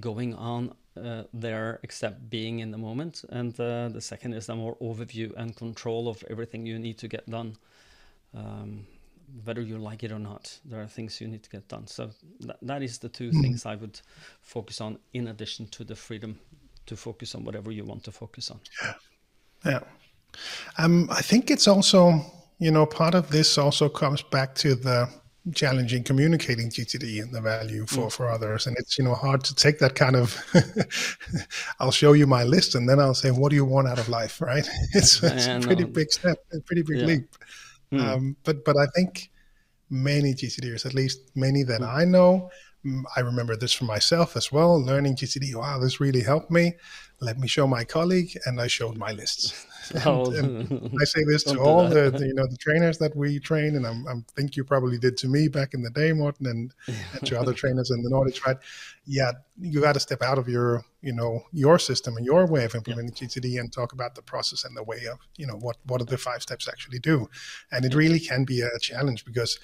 going 0.00 0.34
on 0.34 0.74
uh, 0.96 1.24
there 1.32 1.80
except 1.82 2.28
being 2.28 2.58
in 2.60 2.70
the 2.70 2.78
moment. 2.78 3.24
And 3.30 3.58
uh, 3.60 3.88
the 3.88 4.00
second 4.00 4.34
is 4.34 4.48
a 4.48 4.56
more 4.56 4.76
overview 4.76 5.32
and 5.36 5.54
control 5.56 6.08
of 6.08 6.24
everything 6.28 6.66
you 6.66 6.78
need 6.78 6.98
to 6.98 7.08
get 7.08 7.28
done. 7.28 7.56
Um, 8.34 8.86
whether 9.44 9.60
you 9.60 9.78
like 9.78 10.02
it 10.04 10.12
or 10.12 10.18
not, 10.18 10.58
there 10.64 10.80
are 10.80 10.86
things 10.86 11.20
you 11.20 11.28
need 11.28 11.42
to 11.42 11.50
get 11.50 11.68
done. 11.68 11.86
So 11.86 12.10
th- 12.40 12.56
that 12.62 12.82
is 12.82 12.98
the 12.98 13.08
2 13.08 13.30
mm. 13.30 13.42
things 13.42 13.66
I 13.66 13.74
would 13.74 14.00
focus 14.40 14.80
on 14.80 14.98
in 15.12 15.28
addition 15.28 15.66
to 15.68 15.84
the 15.84 15.94
freedom 15.94 16.38
to 16.86 16.96
focus 16.96 17.34
on 17.34 17.44
whatever 17.44 17.70
you 17.70 17.84
want 17.84 18.04
to 18.04 18.12
focus 18.12 18.50
on. 18.50 18.60
Yeah. 18.82 18.94
Yeah. 19.64 19.80
Um, 20.78 21.08
I 21.10 21.22
think 21.22 21.50
it's 21.50 21.68
also, 21.68 22.20
you 22.58 22.70
know, 22.70 22.86
part 22.86 23.14
of 23.14 23.30
this 23.30 23.58
also 23.58 23.88
comes 23.88 24.22
back 24.22 24.54
to 24.56 24.74
the 24.74 25.08
challenging 25.54 26.02
communicating 26.02 26.70
GTD 26.70 27.22
and 27.22 27.32
the 27.32 27.40
value 27.40 27.86
for, 27.86 28.06
mm. 28.06 28.12
for 28.12 28.28
others. 28.28 28.66
And 28.66 28.76
it's, 28.78 28.98
you 28.98 29.04
know, 29.04 29.14
hard 29.14 29.44
to 29.44 29.54
take 29.54 29.78
that 29.78 29.94
kind 29.94 30.16
of, 30.16 30.36
I'll 31.80 31.90
show 31.90 32.12
you 32.12 32.26
my 32.26 32.44
list 32.44 32.74
and 32.74 32.88
then 32.88 33.00
I'll 33.00 33.14
say, 33.14 33.30
what 33.30 33.50
do 33.50 33.56
you 33.56 33.64
want 33.64 33.88
out 33.88 33.98
of 33.98 34.08
life? 34.08 34.40
Right. 34.48 34.66
It's, 34.94 35.22
it's 35.22 35.46
a 35.46 35.60
pretty 35.60 35.84
big 35.84 36.10
step, 36.10 36.38
a 36.54 36.60
pretty 36.60 36.82
big 36.82 37.00
yeah. 37.00 37.04
leap. 37.04 37.36
Mm. 37.92 38.00
Um, 38.00 38.36
but, 38.44 38.64
but 38.64 38.76
I 38.78 38.86
think 38.94 39.30
many 39.90 40.32
GTDers, 40.32 40.86
at 40.86 40.94
least 40.94 41.30
many 41.34 41.64
that 41.64 41.82
mm. 41.82 41.88
I 41.88 42.04
know, 42.04 42.50
mm, 42.84 43.02
I 43.14 43.20
remember 43.20 43.56
this 43.56 43.74
for 43.74 43.84
myself 43.84 44.36
as 44.36 44.50
well, 44.50 44.82
learning 44.82 45.16
GTD. 45.16 45.54
Wow, 45.54 45.78
this 45.78 46.00
really 46.00 46.22
helped 46.22 46.50
me 46.50 46.74
let 47.20 47.38
me 47.38 47.48
show 47.48 47.66
my 47.66 47.84
colleague 47.84 48.36
and 48.46 48.60
i 48.60 48.66
showed 48.66 48.96
my 48.96 49.12
lists 49.12 49.66
oh. 50.04 50.30
and, 50.38 50.70
and 50.70 50.96
i 51.00 51.04
say 51.04 51.24
this 51.24 51.42
to 51.52 51.58
all 51.58 51.88
the, 51.88 52.10
the, 52.10 52.26
you 52.26 52.34
know 52.34 52.46
the 52.46 52.56
trainers 52.56 52.98
that 52.98 53.14
we 53.16 53.38
train 53.38 53.76
and 53.76 53.86
I'm, 53.86 54.06
i 54.08 54.14
think 54.34 54.56
you 54.56 54.64
probably 54.64 54.98
did 54.98 55.16
to 55.18 55.28
me 55.28 55.48
back 55.48 55.74
in 55.74 55.82
the 55.82 55.90
day 55.90 56.12
morten 56.12 56.46
and, 56.46 56.72
and 56.86 57.26
to 57.26 57.38
other 57.38 57.52
trainers 57.62 57.90
in 57.90 58.02
the 58.02 58.10
nordics 58.10 58.44
right 58.46 58.56
yeah 59.06 59.32
you 59.60 59.80
got 59.80 59.94
to 59.94 60.00
step 60.00 60.22
out 60.22 60.38
of 60.38 60.48
your 60.48 60.84
you 61.02 61.12
know 61.12 61.42
your 61.52 61.78
system 61.78 62.16
and 62.16 62.26
your 62.26 62.46
way 62.46 62.64
of 62.64 62.74
implementing 62.74 63.14
yeah. 63.20 63.28
gtd 63.28 63.60
and 63.60 63.72
talk 63.72 63.92
about 63.92 64.14
the 64.14 64.22
process 64.22 64.64
and 64.64 64.76
the 64.76 64.82
way 64.82 65.06
of 65.10 65.18
you 65.36 65.46
know 65.46 65.56
what 65.56 65.76
what 65.86 65.98
do 65.98 66.04
the 66.04 66.18
five 66.18 66.42
steps 66.42 66.68
actually 66.68 66.98
do 66.98 67.28
and 67.72 67.84
it 67.84 67.94
really 67.94 68.20
can 68.20 68.44
be 68.44 68.60
a 68.60 68.78
challenge 68.80 69.24
because 69.24 69.58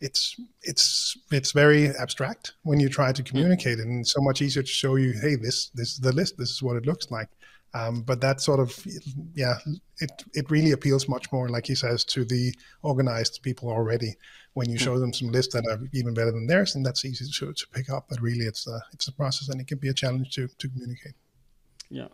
it's 0.00 0.36
it's 0.62 1.16
it's 1.30 1.52
very 1.52 1.88
abstract 1.88 2.54
when 2.62 2.80
you 2.80 2.88
try 2.88 3.12
to 3.12 3.22
mm. 3.22 3.26
communicate 3.26 3.78
it, 3.78 3.86
and 3.86 4.00
it's 4.00 4.12
so 4.12 4.20
much 4.20 4.42
easier 4.42 4.62
to 4.62 4.68
show 4.68 4.96
you, 4.96 5.12
hey, 5.12 5.34
this 5.36 5.68
this 5.70 5.92
is 5.92 5.98
the 5.98 6.12
list, 6.12 6.36
this 6.38 6.50
is 6.50 6.62
what 6.62 6.76
it 6.76 6.86
looks 6.86 7.10
like. 7.10 7.28
Um, 7.74 8.02
but 8.02 8.20
that 8.22 8.40
sort 8.40 8.60
of 8.60 8.86
yeah, 9.34 9.56
it 9.98 10.10
it 10.32 10.50
really 10.50 10.72
appeals 10.72 11.08
much 11.08 11.30
more, 11.32 11.48
like 11.48 11.66
he 11.66 11.74
says, 11.74 12.04
to 12.06 12.24
the 12.24 12.54
organized 12.82 13.40
people 13.42 13.68
already. 13.68 14.16
When 14.54 14.70
you 14.70 14.78
mm. 14.78 14.82
show 14.82 14.98
them 14.98 15.12
some 15.12 15.28
lists 15.28 15.54
that 15.54 15.66
are 15.66 15.78
even 15.92 16.14
better 16.14 16.32
than 16.32 16.46
theirs, 16.46 16.74
and 16.74 16.84
that's 16.84 17.04
easy 17.04 17.26
to, 17.30 17.52
to 17.52 17.66
pick 17.68 17.90
up. 17.90 18.06
But 18.08 18.20
really, 18.20 18.46
it's 18.46 18.66
a 18.66 18.80
it's 18.92 19.08
a 19.08 19.12
process, 19.12 19.48
and 19.48 19.60
it 19.60 19.66
can 19.66 19.78
be 19.78 19.88
a 19.88 19.94
challenge 19.94 20.34
to 20.36 20.48
to 20.48 20.68
communicate. 20.68 21.14
Yeah, 21.90 22.08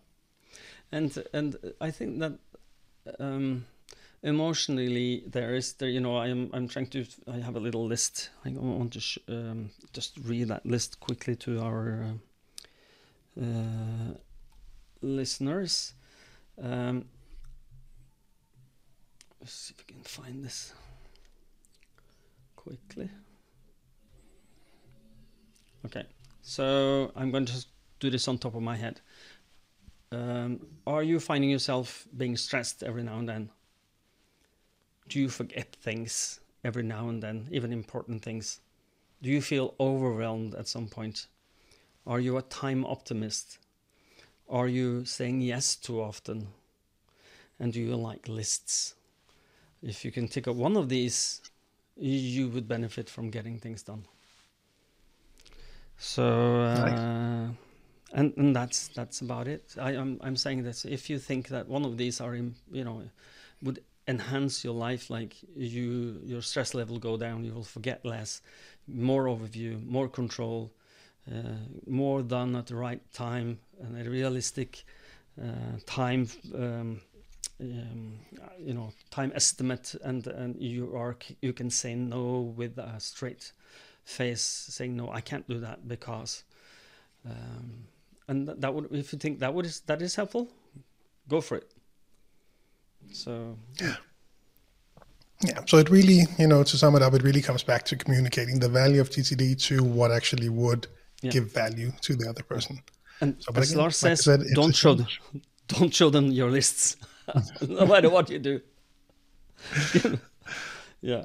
and 0.93 1.17
and 1.33 1.57
I 1.81 1.91
think 1.91 2.21
that. 2.21 2.39
Um, 3.21 3.67
emotionally 4.23 5.23
there 5.27 5.55
is 5.55 5.75
there 5.75 5.91
you 5.91 6.01
know 6.01 6.17
i'm 6.17 6.49
i'm 6.55 6.67
trying 6.67 6.87
to 6.87 7.05
i 7.29 7.37
have 7.37 7.57
a 7.57 7.61
little 7.61 7.85
list 7.87 8.31
i 8.47 8.49
want 8.49 8.91
to 8.91 8.99
sh- 8.99 9.19
um, 9.29 9.69
just 9.93 10.17
read 10.25 10.49
that 10.49 10.65
list 10.65 10.99
quickly 10.99 11.37
to 11.37 11.61
our 11.61 12.07
uh, 12.09 13.43
uh, 13.43 14.15
listeners 15.05 15.95
um, 16.63 17.05
let's 19.41 19.53
see 19.53 19.75
if 19.77 19.85
we 19.87 19.95
can 19.95 20.03
find 20.03 20.45
this 20.45 20.73
quickly 22.57 23.09
okay 25.85 26.05
so 26.43 27.13
i'm 27.17 27.31
going 27.31 27.45
to 27.45 27.65
do 28.01 28.11
this 28.11 28.27
on 28.29 28.39
top 28.39 28.55
of 28.55 28.63
my 28.63 28.77
head 28.77 29.01
um, 30.13 30.61
are 30.87 31.03
you 31.03 31.19
finding 31.19 31.51
yourself 31.51 32.07
being 32.17 32.37
stressed 32.37 32.83
every 32.83 33.03
now 33.03 33.19
and 33.19 33.29
then 33.29 33.51
do 35.09 35.21
you 35.21 35.29
forget 35.29 35.77
things 35.77 36.41
every 36.65 36.83
now 36.83 37.09
and 37.09 37.23
then, 37.23 37.49
even 37.51 37.73
important 37.73 38.23
things? 38.23 38.61
Do 39.23 39.31
you 39.31 39.43
feel 39.43 39.75
overwhelmed 39.79 40.55
at 40.55 40.69
some 40.69 40.89
point? 40.89 41.27
Are 42.07 42.21
you 42.21 42.37
a 42.37 42.43
time 42.43 42.85
optimist? 42.85 43.59
Are 44.49 44.69
you 44.69 45.05
saying 45.05 45.41
yes 45.41 45.77
too 45.77 46.01
often? 46.01 46.49
And 47.59 47.73
do 47.73 47.81
you 47.81 47.97
like 47.97 48.29
lists? 48.29 48.95
If 49.83 50.05
you 50.05 50.11
can 50.11 50.29
tick 50.29 50.49
up 50.49 50.57
one 50.57 50.77
of 50.77 50.89
these, 50.89 51.41
you 51.97 52.49
would 52.49 52.67
benefit 52.69 53.09
from 53.09 53.31
getting 53.31 53.59
things 53.59 53.83
done. 53.83 54.05
So, 55.97 56.25
uh, 56.61 56.75
nice. 56.75 57.57
and 58.13 58.35
and 58.37 58.57
that's 58.57 58.89
that's 58.89 59.21
about 59.21 59.47
it. 59.47 59.75
I, 59.81 59.93
am 59.93 60.01
I'm, 60.01 60.21
I'm 60.23 60.37
saying 60.37 60.65
that 60.65 60.85
if 60.85 61.09
you 61.09 61.19
think 61.19 61.49
that 61.49 61.69
one 61.69 61.85
of 61.85 61.97
these 61.97 62.21
are, 62.21 62.35
you 62.35 62.85
know, 62.85 63.03
would 63.63 63.81
enhance 64.07 64.65
your 64.65 64.75
life 64.75 65.09
like 65.09 65.37
you 65.57 66.21
your 66.25 66.43
stress 66.43 66.75
level 66.75 66.99
go 66.99 67.17
down 67.17 67.43
you 67.43 67.53
will 67.55 67.65
forget 67.65 68.05
less 68.05 68.43
more 68.87 69.25
overview 69.25 69.83
more 69.87 70.09
control 70.09 70.71
more 71.87 72.23
done 72.23 72.57
at 72.57 72.67
the 72.67 72.75
right 72.75 73.01
time 73.13 73.59
and 73.81 74.07
a 74.07 74.11
realistic 74.11 74.85
uh, 75.41 75.79
time 75.87 76.29
um, 76.55 77.01
um, 77.61 78.19
you 78.59 78.75
know 78.75 78.93
time 79.11 79.33
estimate 79.35 79.95
and 80.03 80.27
and 80.27 80.61
you 80.61 80.95
are 80.97 81.17
you 81.41 81.53
can 81.53 81.71
say 81.71 81.95
no 81.95 82.53
with 82.57 82.79
a 82.79 82.99
straight 82.99 83.53
face 84.05 84.43
saying 84.43 84.97
no 84.97 85.11
I 85.11 85.21
can't 85.21 85.49
do 85.49 85.59
that 85.61 85.89
because 85.89 86.45
um, 87.29 87.87
and 88.29 88.49
that 88.49 88.75
would 88.75 88.93
if 88.93 89.13
you 89.13 89.19
think 89.19 89.39
that 89.39 89.55
would 89.55 89.67
is 89.67 89.81
that 89.81 90.03
is 90.03 90.15
helpful 90.15 90.49
go 91.29 91.41
for 91.41 91.57
it 91.57 91.71
so 93.13 93.57
yeah. 93.81 93.97
Yeah. 95.43 95.61
So 95.67 95.77
it 95.79 95.91
really, 95.91 96.23
you 96.39 96.47
know, 96.47 96.63
to 96.63 96.77
sum 96.79 96.97
it 96.97 97.03
up, 97.03 97.13
it 97.13 97.23
really 97.23 97.43
comes 97.43 97.63
back 97.63 97.85
to 97.87 97.97
communicating 97.97 98.61
the 98.61 98.69
value 98.69 99.01
of 99.01 99.11
GTD 99.11 99.61
to 99.65 99.83
what 99.83 100.11
actually 100.11 100.49
would 100.49 100.87
yeah. 101.25 101.31
give 101.31 101.53
value 101.53 101.93
to 102.03 102.15
the 102.15 102.29
other 102.29 102.43
person. 102.43 102.83
And 103.21 103.37
so, 103.39 103.53
as 103.55 103.71
again, 103.71 103.81
Lars 103.81 104.03
like 104.03 104.17
says, 104.17 104.25
said, 104.25 104.41
don't 104.55 104.75
show 104.75 104.95
them, 104.95 105.07
don't 105.69 105.95
show 105.95 106.11
them 106.11 106.31
your 106.31 106.51
lists, 106.51 106.97
no 107.69 107.87
matter 107.87 108.11
what 108.11 108.29
you 108.31 108.39
do. 108.39 108.61
yeah. 111.01 111.25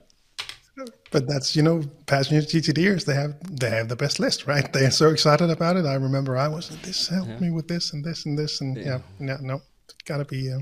but 1.12 1.28
that's 1.28 1.56
you 1.56 1.62
know 1.62 1.84
passionate 2.06 2.46
GTDers 2.46 3.04
they 3.04 3.16
have 3.16 3.36
they 3.60 3.70
have 3.70 3.90
the 3.90 3.96
best 3.96 4.20
list 4.20 4.48
right? 4.48 4.72
They're 4.72 4.92
so 4.92 5.10
excited 5.10 5.50
about 5.50 5.76
it. 5.76 5.86
I 5.86 5.96
remember 5.96 6.38
I 6.38 6.48
was 6.48 6.70
this 6.84 7.10
helped 7.10 7.30
yeah. 7.30 7.40
me 7.40 7.50
with 7.52 7.68
this 7.68 7.92
and 7.92 8.06
this 8.06 8.26
and 8.26 8.38
this 8.38 8.62
and 8.62 8.78
yeah, 8.78 9.00
yeah 9.20 9.38
no 9.42 9.62
gotta 10.06 10.26
be 10.26 10.52
uh, 10.52 10.60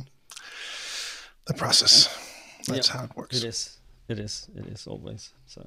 the 1.46 1.54
process. 1.54 2.10
That's 2.68 2.90
how 2.90 3.06
it 3.06 3.16
works. 3.16 3.38
It 3.38 3.44
is. 3.46 3.78
It 4.08 4.20
is. 4.20 4.48
It 4.56 4.68
is 4.68 4.88
always 4.88 5.34
so. 5.46 5.66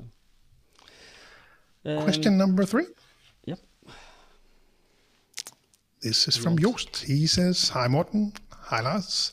Um, 1.85 2.03
question 2.03 2.37
number 2.37 2.65
three 2.67 2.87
this 6.03 6.29
is 6.29 6.37
from 6.37 6.59
Joost 6.59 7.05
he 7.05 7.27
says 7.27 7.69
hi 7.71 7.87
Morten 7.89 8.33
hi 8.51 8.81
Lars 8.81 9.33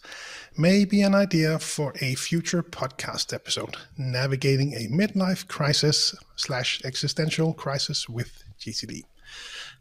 may 0.57 0.85
be 0.85 1.01
an 1.01 1.13
idea 1.13 1.59
for 1.59 1.93
a 2.01 2.15
future 2.15 2.63
podcast 2.63 3.31
episode 3.31 3.77
navigating 3.97 4.73
a 4.73 4.87
midlife 4.87 5.47
crisis 5.47 6.15
slash 6.35 6.81
existential 6.83 7.53
crisis 7.53 8.09
with 8.09 8.43
GTD. 8.59 9.03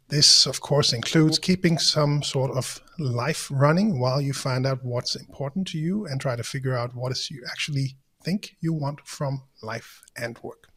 This, 0.09 0.45
of 0.45 0.61
course, 0.61 0.93
includes 0.93 1.39
keeping 1.39 1.79
some 1.79 2.21
sort 2.21 2.51
of 2.51 2.79
life 2.99 3.49
running 3.51 3.99
while 3.99 4.21
you 4.21 4.33
find 4.33 4.67
out 4.67 4.83
what's 4.83 5.15
important 5.15 5.67
to 5.69 5.79
you 5.79 6.05
and 6.05 6.21
try 6.21 6.35
to 6.35 6.43
figure 6.43 6.77
out 6.77 6.95
what 6.95 7.11
is 7.11 7.31
you 7.31 7.43
actually 7.49 7.97
think 8.23 8.55
you 8.61 8.71
want 8.71 9.01
from 9.01 9.41
life 9.63 10.03
and 10.15 10.37
work. 10.43 10.69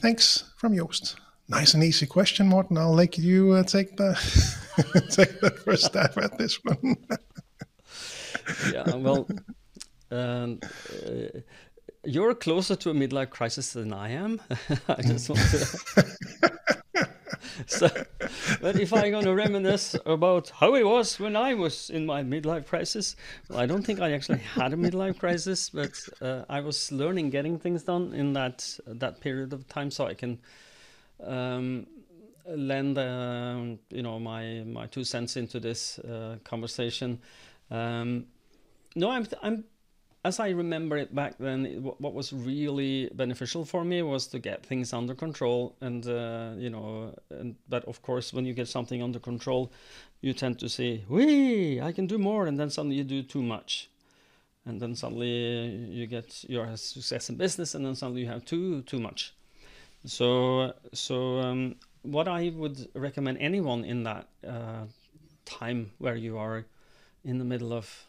Thanks 0.00 0.52
from 0.58 0.74
Joost. 0.74 1.16
Nice 1.48 1.74
and 1.74 1.84
easy 1.84 2.06
question, 2.06 2.48
Morten. 2.48 2.76
I'll 2.76 2.92
let 2.92 3.18
you 3.18 3.52
uh, 3.52 3.62
take 3.62 3.96
the 3.96 4.14
take 5.10 5.40
the 5.40 5.50
first 5.50 5.84
stab 5.84 6.18
at 6.18 6.36
this 6.38 6.58
one. 6.64 6.96
yeah, 8.72 8.96
well, 8.96 9.28
um, 10.10 10.58
uh, 11.06 11.38
you're 12.04 12.34
closer 12.34 12.74
to 12.74 12.90
a 12.90 12.94
midlife 12.94 13.30
crisis 13.30 13.72
than 13.74 13.92
I 13.92 14.10
am. 14.10 14.40
I 14.88 15.02
just 15.02 15.28
want 15.28 15.40
to. 15.42 17.06
so, 17.66 17.90
but 18.60 18.80
if 18.80 18.92
I'm 18.92 19.12
going 19.12 19.24
to 19.26 19.34
reminisce 19.34 19.94
about 20.04 20.50
how 20.50 20.74
it 20.74 20.84
was 20.84 21.20
when 21.20 21.36
I 21.36 21.54
was 21.54 21.90
in 21.90 22.06
my 22.06 22.24
midlife 22.24 22.66
crisis, 22.66 23.14
well, 23.48 23.60
I 23.60 23.66
don't 23.66 23.84
think 23.84 24.00
I 24.00 24.10
actually 24.10 24.38
had 24.38 24.72
a 24.72 24.76
midlife 24.76 25.20
crisis, 25.20 25.70
but 25.70 25.92
uh, 26.20 26.44
I 26.48 26.58
was 26.58 26.90
learning 26.90 27.30
getting 27.30 27.56
things 27.60 27.84
done 27.84 28.14
in 28.14 28.32
that 28.32 28.80
that 28.84 29.20
period 29.20 29.52
of 29.52 29.68
time, 29.68 29.92
so 29.92 30.06
I 30.06 30.14
can 30.14 30.40
um, 31.24 31.86
lend 32.48 32.98
uh, 32.98 33.58
you 33.90 34.02
know 34.02 34.18
my 34.18 34.62
my 34.64 34.86
two 34.86 35.04
cents 35.04 35.36
into 35.36 35.60
this 35.60 35.98
uh, 35.98 36.36
conversation. 36.44 37.20
Um, 37.70 38.26
no, 38.94 39.10
I'm, 39.10 39.26
I'm, 39.42 39.64
as 40.24 40.40
I 40.40 40.48
remember 40.48 40.96
it 40.96 41.14
back 41.14 41.36
then, 41.38 41.66
it, 41.66 41.78
what 41.80 42.14
was 42.14 42.32
really 42.32 43.10
beneficial 43.14 43.64
for 43.64 43.84
me 43.84 44.02
was 44.02 44.26
to 44.28 44.38
get 44.38 44.64
things 44.64 44.92
under 44.92 45.14
control. 45.14 45.76
And, 45.80 46.06
uh, 46.06 46.52
you 46.56 46.70
know, 46.70 47.14
and, 47.30 47.56
but 47.68 47.84
of 47.84 48.02
course, 48.02 48.32
when 48.32 48.46
you 48.46 48.54
get 48.54 48.68
something 48.68 49.02
under 49.02 49.18
control, 49.18 49.70
you 50.22 50.32
tend 50.32 50.58
to 50.60 50.68
say, 50.68 51.04
wee, 51.08 51.80
I 51.80 51.92
can 51.92 52.06
do 52.06 52.18
more. 52.18 52.46
And 52.46 52.58
then 52.58 52.70
suddenly 52.70 52.96
you 52.96 53.04
do 53.04 53.22
too 53.22 53.42
much. 53.42 53.90
And 54.64 54.80
then 54.80 54.96
suddenly 54.96 55.28
you 55.28 56.06
get 56.06 56.44
your 56.48 56.76
success 56.76 57.28
in 57.28 57.36
business, 57.36 57.74
and 57.74 57.86
then 57.86 57.94
suddenly 57.94 58.22
you 58.22 58.28
have 58.28 58.44
too 58.44 58.82
too 58.82 58.98
much. 58.98 59.35
So 60.06 60.72
so 60.92 61.40
um, 61.40 61.76
what 62.02 62.28
I 62.28 62.52
would 62.54 62.88
recommend 62.94 63.38
anyone 63.38 63.84
in 63.84 64.04
that 64.04 64.28
uh, 64.46 64.84
time 65.44 65.90
where 65.98 66.14
you 66.14 66.38
are 66.38 66.64
in 67.24 67.38
the 67.38 67.44
middle 67.44 67.72
of 67.72 68.06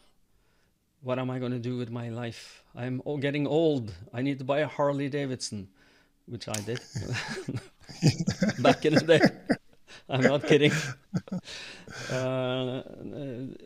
what 1.02 1.18
am 1.18 1.30
I 1.30 1.38
going 1.38 1.52
to 1.52 1.58
do 1.58 1.76
with 1.76 1.90
my 1.90 2.08
life? 2.08 2.62
I'm 2.74 3.02
getting 3.20 3.46
old. 3.46 3.92
I 4.12 4.22
need 4.22 4.38
to 4.38 4.44
buy 4.44 4.60
a 4.60 4.68
Harley 4.68 5.08
Davidson, 5.08 5.68
which 6.26 6.48
I 6.48 6.60
did 6.60 6.80
back 8.58 8.84
in 8.84 8.94
the 8.94 9.00
day. 9.00 9.20
I'm 10.08 10.22
not 10.22 10.46
kidding. 10.46 10.72
Uh, 12.12 12.82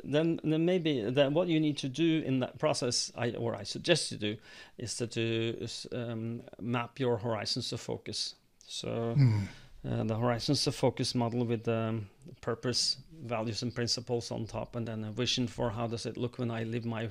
then, 0.05 0.41
then 0.43 0.65
maybe 0.65 1.03
then 1.03 1.35
what 1.35 1.49
you 1.49 1.59
need 1.61 1.77
to 1.77 1.89
do 1.89 2.23
in 2.25 2.39
that 2.39 2.59
process, 2.59 3.13
I, 3.17 3.33
or 3.33 3.55
I 3.55 3.65
suggest 3.65 4.13
you 4.13 4.17
do, 4.17 4.37
is 4.79 4.97
to, 4.97 5.67
um, 5.93 6.43
map 6.61 6.99
your 6.99 7.19
horizons 7.19 7.73
of 7.73 7.81
focus. 7.81 8.37
So. 8.67 9.15
Mm. 9.19 9.49
Uh, 9.85 10.05
the 10.05 10.17
horizons 10.17 10.65
of 10.69 10.77
focus 10.77 11.13
model 11.13 11.45
with 11.45 11.67
um, 11.67 12.09
purpose, 12.41 12.99
values, 13.25 13.63
and 13.63 13.75
principles 13.75 14.31
on 14.31 14.47
top, 14.47 14.77
and 14.77 14.87
then 14.87 15.03
a 15.03 15.11
vision 15.11 15.49
for 15.49 15.71
how 15.71 15.89
does 15.89 16.07
it 16.07 16.17
look 16.17 16.39
when 16.39 16.53
I 16.53 16.63
live 16.63 16.85
my 16.85 17.09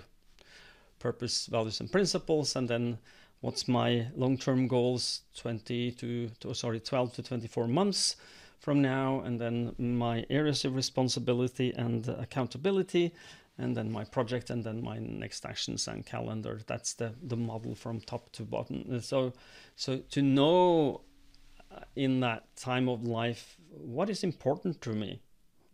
purpose, 1.00 1.48
values, 1.48 1.82
and 1.82 1.92
principles, 1.92 2.56
and 2.56 2.70
then 2.70 2.98
what's 3.42 3.68
my 3.68 4.08
long-term 4.16 4.70
goals 4.70 5.22
20 5.36 5.92
to, 5.92 6.30
to, 6.40 6.54
sorry 6.54 6.80
12 6.80 7.14
to 7.16 7.24
24 7.24 7.68
months 7.68 8.16
from 8.62 8.82
now 8.82 9.20
and 9.22 9.42
then 9.42 9.76
my 9.78 10.26
areas 10.30 10.64
of 10.64 10.76
responsibility 10.76 11.74
and 11.76 12.08
accountability 12.08 13.14
and 13.58 13.76
then 13.76 13.92
my 13.92 14.06
project 14.06 14.50
and 14.50 14.64
then 14.64 14.82
my 14.82 14.98
next 15.00 15.46
actions 15.46 15.88
and 15.88 16.06
calendar 16.06 16.62
that's 16.68 16.94
the 16.94 17.14
the 17.22 17.36
model 17.36 17.76
from 17.76 18.00
top 18.00 18.32
to 18.32 18.44
bottom 18.44 19.02
so 19.02 19.34
so 19.76 19.98
to 19.98 20.22
know 20.22 21.02
uh, 21.72 21.80
in 21.96 22.22
that 22.22 22.56
time 22.56 22.88
of 22.88 23.04
life 23.04 23.58
what 23.70 24.10
is 24.10 24.24
important 24.24 24.80
to 24.80 24.92
me 24.92 25.22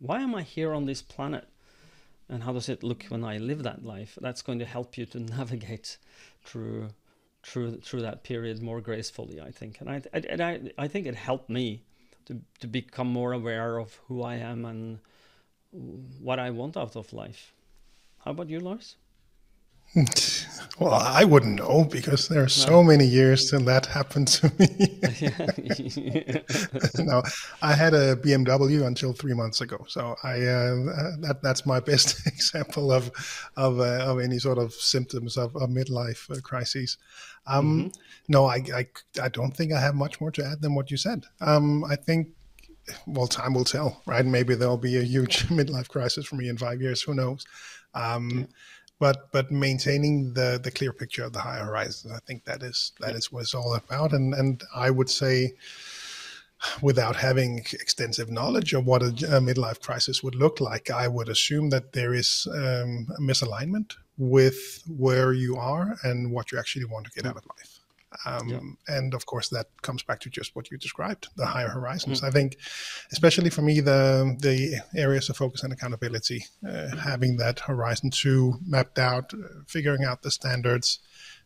why 0.00 0.20
am 0.20 0.34
i 0.34 0.42
here 0.42 0.72
on 0.72 0.86
this 0.86 1.02
planet 1.02 1.46
and 2.28 2.42
how 2.42 2.52
does 2.52 2.68
it 2.68 2.82
look 2.82 3.04
when 3.04 3.24
I 3.24 3.38
live 3.38 3.62
that 3.62 3.84
life? 3.84 4.18
That's 4.20 4.42
going 4.42 4.58
to 4.58 4.64
help 4.64 4.98
you 4.98 5.06
to 5.06 5.20
navigate 5.36 5.98
through 6.44 6.90
through 7.42 7.78
through 7.78 8.02
that 8.02 8.24
period 8.24 8.60
more 8.60 8.80
gracefully, 8.80 9.40
I 9.40 9.50
think. 9.50 9.80
And 9.80 9.88
I 9.88 10.02
and 10.12 10.40
I 10.40 10.60
I 10.76 10.88
think 10.88 11.06
it 11.06 11.14
helped 11.14 11.48
me 11.48 11.84
to 12.28 12.40
to 12.60 12.68
become 12.68 13.08
more 13.08 13.32
aware 13.32 13.78
of 13.78 14.00
who 14.08 14.22
I 14.22 14.36
am 14.36 14.64
and 14.64 15.00
what 16.20 16.38
I 16.38 16.50
want 16.50 16.76
out 16.76 16.96
of 16.96 17.12
life. 17.12 17.52
How 18.20 18.32
about 18.32 18.50
you, 18.50 18.60
Lars? 18.60 18.96
Well, 20.78 20.94
I 20.94 21.24
wouldn't 21.24 21.56
know 21.56 21.84
because 21.84 22.28
there 22.28 22.42
are 22.44 22.48
so 22.48 22.70
no. 22.70 22.84
many 22.84 23.04
years 23.04 23.50
till 23.50 23.60
that 23.60 23.86
happened 23.86 24.28
to 24.28 24.52
me. 24.58 25.00
no, 27.04 27.22
I 27.62 27.72
had 27.72 27.94
a 27.94 28.14
BMW 28.16 28.86
until 28.86 29.12
three 29.12 29.34
months 29.34 29.60
ago, 29.60 29.84
so 29.88 30.14
I 30.22 30.34
uh, 30.34 30.74
that 31.20 31.40
that's 31.42 31.66
my 31.66 31.80
best 31.80 32.26
example 32.26 32.92
of 32.92 33.10
of, 33.56 33.80
uh, 33.80 34.04
of 34.06 34.20
any 34.20 34.38
sort 34.38 34.58
of 34.58 34.72
symptoms 34.72 35.36
of, 35.36 35.56
of 35.56 35.68
midlife 35.68 36.30
uh, 36.30 36.40
crises. 36.42 36.96
Um, 37.46 37.64
mm-hmm. 37.64 37.88
No, 38.28 38.46
I, 38.46 38.62
I 38.74 38.86
I 39.20 39.28
don't 39.28 39.56
think 39.56 39.72
I 39.72 39.80
have 39.80 39.94
much 39.94 40.20
more 40.20 40.30
to 40.32 40.44
add 40.44 40.62
than 40.62 40.74
what 40.74 40.90
you 40.90 40.96
said. 40.96 41.24
Um, 41.40 41.84
I 41.84 41.96
think 41.96 42.28
well, 43.06 43.26
time 43.26 43.52
will 43.54 43.64
tell, 43.64 44.00
right? 44.06 44.24
Maybe 44.24 44.54
there'll 44.54 44.78
be 44.78 44.96
a 44.96 45.02
huge 45.02 45.48
midlife 45.48 45.88
crisis 45.88 46.26
for 46.26 46.36
me 46.36 46.48
in 46.48 46.56
five 46.56 46.80
years. 46.80 47.02
Who 47.02 47.14
knows? 47.14 47.44
Um, 47.94 48.30
yeah 48.30 48.46
but 48.98 49.30
but 49.32 49.50
maintaining 49.50 50.32
the 50.34 50.60
the 50.62 50.70
clear 50.70 50.92
picture 50.92 51.24
of 51.24 51.32
the 51.32 51.40
higher 51.40 51.64
horizons 51.64 52.12
i 52.12 52.18
think 52.26 52.44
that 52.44 52.62
is 52.62 52.92
that 53.00 53.14
is 53.14 53.32
what 53.32 53.42
it's 53.42 53.54
all 53.54 53.74
about. 53.74 54.12
And 54.12 54.34
and 54.34 54.62
i 54.74 54.90
would 54.90 55.10
say 55.10 55.54
without 56.82 57.14
having 57.14 57.58
extensive 57.72 58.30
knowledge 58.30 58.72
of 58.72 58.84
what 58.84 59.02
a, 59.02 59.06
a 59.06 59.40
midlife 59.40 59.80
crisis 59.80 60.22
would 60.22 60.34
look 60.34 60.60
like 60.60 60.90
i 60.90 61.06
would 61.06 61.28
assume 61.28 61.70
that 61.70 61.92
there 61.92 62.14
is 62.14 62.48
um, 62.52 63.06
a 63.16 63.20
misalignment 63.20 63.94
with 64.16 64.82
where 64.88 65.32
you 65.32 65.56
are 65.56 65.96
and 66.02 66.32
what 66.32 66.50
you 66.50 66.58
actually 66.58 66.84
want 66.84 67.04
to 67.06 67.12
get 67.12 67.26
out 67.26 67.36
of 67.36 67.46
life 67.56 67.77
um, 68.24 68.48
yeah. 68.48 68.60
And 68.88 69.14
of 69.14 69.26
course, 69.26 69.48
that 69.50 69.66
comes 69.82 70.02
back 70.02 70.20
to 70.20 70.30
just 70.30 70.56
what 70.56 70.70
you 70.70 70.78
described, 70.78 71.28
the 71.36 71.46
higher 71.46 71.68
horizons. 71.68 72.20
Mm. 72.20 72.28
I 72.28 72.30
think, 72.30 72.56
especially 73.12 73.50
for 73.50 73.62
me, 73.62 73.80
the 73.80 74.36
the 74.40 74.80
areas 74.98 75.28
of 75.28 75.36
focus 75.36 75.62
and 75.62 75.72
accountability, 75.72 76.44
uh, 76.66 76.96
having 76.96 77.36
that 77.36 77.60
horizon 77.60 78.10
two 78.10 78.54
mapped 78.66 78.98
out, 78.98 79.34
uh, 79.34 79.62
figuring 79.66 80.04
out 80.04 80.22
the 80.22 80.30
standards, 80.30 81.00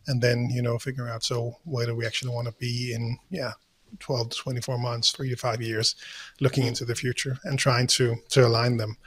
and 0.07 0.21
then 0.21 0.49
you 0.51 0.61
know 0.61 0.77
figuring 0.79 1.11
out 1.11 1.23
so 1.23 1.57
where 1.65 1.85
do 1.85 1.95
we 1.95 2.05
actually 2.05 2.33
want 2.33 2.47
to 2.47 2.53
be 2.53 2.93
in 2.93 3.17
yeah 3.29 3.53
12 3.99 4.29
to 4.29 4.37
24 4.37 4.79
months, 4.79 5.11
three 5.11 5.29
to 5.29 5.35
five 5.35 5.61
years, 5.61 5.95
looking 6.39 6.63
mm. 6.63 6.69
into 6.69 6.85
the 6.85 6.95
future 6.95 7.37
and 7.43 7.59
trying 7.59 7.87
to 7.87 8.15
to 8.29 8.45
align 8.45 8.77
them. 8.77 8.97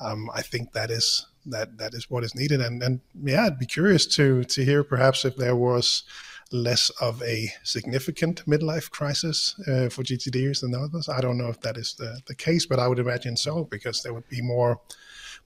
Um, 0.00 0.30
I 0.34 0.42
think 0.42 0.72
that 0.72 0.90
is 0.90 1.26
that 1.46 1.78
that 1.78 1.94
is 1.94 2.10
what 2.10 2.24
is 2.24 2.34
needed. 2.34 2.60
And 2.60 2.82
and 2.82 3.00
yeah, 3.22 3.46
I'd 3.46 3.58
be 3.58 3.66
curious 3.66 4.06
to 4.16 4.44
to 4.44 4.64
hear 4.64 4.84
perhaps 4.84 5.24
if 5.24 5.36
there 5.36 5.56
was 5.56 6.04
less 6.52 6.90
of 7.00 7.22
a 7.22 7.48
significant 7.62 8.44
midlife 8.46 8.90
crisis 8.90 9.54
uh, 9.66 9.88
for 9.88 10.02
GTDers 10.02 10.60
than 10.60 10.74
others. 10.74 11.08
I 11.08 11.20
don't 11.20 11.38
know 11.38 11.48
if 11.48 11.60
that 11.62 11.76
is 11.76 11.94
the, 11.94 12.20
the 12.26 12.34
case, 12.34 12.66
but 12.66 12.78
I 12.78 12.86
would 12.86 12.98
imagine 12.98 13.36
so 13.36 13.64
because 13.64 14.02
there 14.02 14.14
would 14.14 14.28
be 14.28 14.40
more 14.40 14.80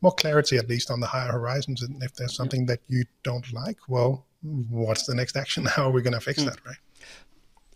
more 0.03 0.13
clarity 0.13 0.57
at 0.57 0.69
least 0.69 0.91
on 0.91 1.01
the 1.01 1.07
higher 1.07 1.33
horizons. 1.33 1.83
And 1.83 2.03
if 2.03 2.15
there's 2.15 2.35
something 2.35 2.67
that 2.67 2.81
you 2.89 3.05
don't 3.23 3.53
like, 3.53 3.77
well, 3.89 4.25
what's 4.43 5.05
the 5.07 5.15
next 5.15 5.37
action? 5.37 5.65
How 5.77 5.89
are 5.89 5.91
we 5.91 6.03
going 6.03 6.15
to 6.15 6.21
fix 6.21 6.43
mm. 6.43 6.47
that, 6.47 6.59
right? 6.65 6.77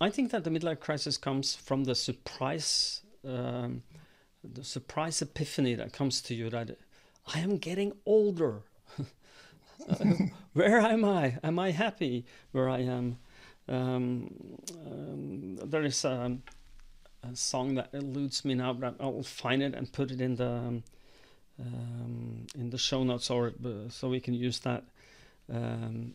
I 0.01 0.09
think 0.09 0.31
that 0.31 0.43
the 0.43 0.49
midlife 0.49 0.79
crisis 0.79 1.17
comes 1.17 1.55
from 1.55 1.85
the 1.85 1.95
surprise, 1.95 3.01
um, 3.25 3.83
the 4.43 4.63
surprise 4.63 5.21
epiphany 5.21 5.75
that 5.75 5.93
comes 5.93 6.21
to 6.23 6.35
you 6.35 6.49
that 6.49 6.77
I 7.33 7.39
am 7.39 7.57
getting 7.57 7.93
older. 8.05 8.63
where 10.53 10.79
am 10.79 11.05
I? 11.05 11.37
Am 11.43 11.59
I 11.59 11.71
happy 11.71 12.25
where 12.51 12.69
I 12.69 12.79
am? 12.79 13.17
Um, 13.67 14.29
um, 14.85 15.55
there 15.63 15.83
is 15.83 16.05
a, 16.05 16.37
a, 17.23 17.35
song 17.35 17.75
that 17.75 17.89
eludes 17.93 18.45
me 18.45 18.53
now, 18.53 18.73
but 18.73 18.95
I'll 18.99 19.23
find 19.23 19.63
it 19.63 19.73
and 19.73 19.91
put 19.91 20.11
it 20.11 20.21
in 20.21 20.35
the 20.35 20.49
um, 20.49 20.83
um 21.59 22.45
in 22.55 22.69
the 22.69 22.77
show 22.77 23.03
notes, 23.03 23.29
or 23.31 23.53
uh, 23.65 23.89
so 23.89 24.09
we 24.09 24.19
can 24.19 24.33
use 24.33 24.59
that. 24.59 24.83
Um, 25.51 26.13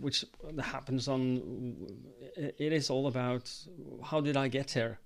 which 0.00 0.24
happens 0.60 1.08
on. 1.08 1.86
It 2.36 2.72
is 2.72 2.90
all 2.90 3.06
about 3.06 3.52
how 4.02 4.20
did 4.20 4.36
I 4.36 4.48
get 4.48 4.72
here, 4.72 4.98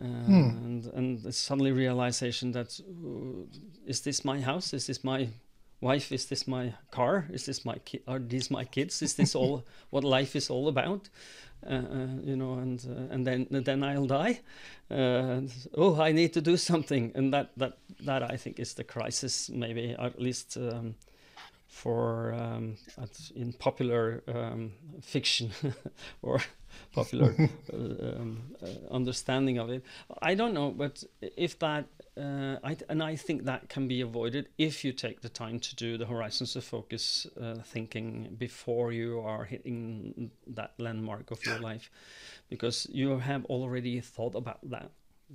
uh, 0.00 0.04
hmm. 0.04 0.48
and 0.64 0.86
and 0.86 1.34
suddenly 1.34 1.72
realization 1.72 2.52
that 2.52 2.80
uh, 2.80 3.46
is 3.86 4.00
this 4.00 4.24
my 4.24 4.40
house? 4.40 4.72
Is 4.72 4.86
this 4.86 5.04
my 5.04 5.28
wife 5.84 6.10
is 6.10 6.26
this 6.26 6.48
my 6.48 6.72
car? 6.90 7.26
Is 7.30 7.44
this 7.44 7.64
my 7.64 7.78
ki- 7.84 8.02
are 8.08 8.18
these 8.18 8.50
my 8.50 8.64
kids? 8.64 9.02
Is 9.02 9.14
this 9.14 9.34
all 9.34 9.64
what 9.90 10.02
life 10.02 10.34
is 10.34 10.50
all 10.50 10.68
about? 10.68 11.10
Uh, 11.66 11.74
uh, 11.74 12.06
you 12.22 12.36
know 12.36 12.54
and 12.54 12.84
uh, 12.86 13.14
and 13.14 13.26
then 13.26 13.46
then 13.50 13.82
i'll 13.82 14.06
die. 14.06 14.40
Uh, 14.90 15.40
oh 15.76 16.00
i 16.00 16.12
need 16.12 16.32
to 16.32 16.40
do 16.40 16.56
something. 16.56 17.12
And 17.14 17.32
that 17.32 17.50
that 17.56 17.78
that 18.00 18.22
i 18.22 18.36
think 18.36 18.58
is 18.58 18.74
the 18.74 18.84
crisis 18.84 19.50
maybe 19.50 19.94
at 19.98 20.20
least 20.20 20.56
um, 20.56 20.94
for 21.68 22.32
um, 22.32 22.76
in 23.34 23.52
popular 23.52 24.22
um, 24.28 24.72
fiction 25.02 25.50
or 26.22 26.40
popular 26.92 27.34
uh, 27.72 27.76
um, 27.76 28.42
uh, 28.62 28.94
understanding 28.94 29.58
of 29.58 29.70
it. 29.70 29.82
I 30.22 30.34
don't 30.34 30.54
know, 30.54 30.70
but 30.70 31.02
if 31.20 31.58
that, 31.58 31.86
uh, 32.16 32.56
I, 32.62 32.76
and 32.88 33.02
I 33.02 33.16
think 33.16 33.44
that 33.44 33.68
can 33.68 33.88
be 33.88 34.00
avoided 34.00 34.48
if 34.58 34.84
you 34.84 34.92
take 34.92 35.20
the 35.20 35.28
time 35.28 35.58
to 35.60 35.76
do 35.76 35.98
the 35.98 36.06
horizons 36.06 36.56
of 36.56 36.64
focus 36.64 37.26
uh, 37.40 37.56
thinking 37.64 38.36
before 38.38 38.92
you 38.92 39.20
are 39.20 39.44
hitting 39.44 40.30
that 40.46 40.72
landmark 40.78 41.30
of 41.30 41.44
your 41.44 41.58
life, 41.58 41.90
because 42.48 42.86
you 42.90 43.18
have 43.18 43.44
already 43.46 44.00
thought 44.00 44.34
about 44.34 44.58
that. 44.70 44.90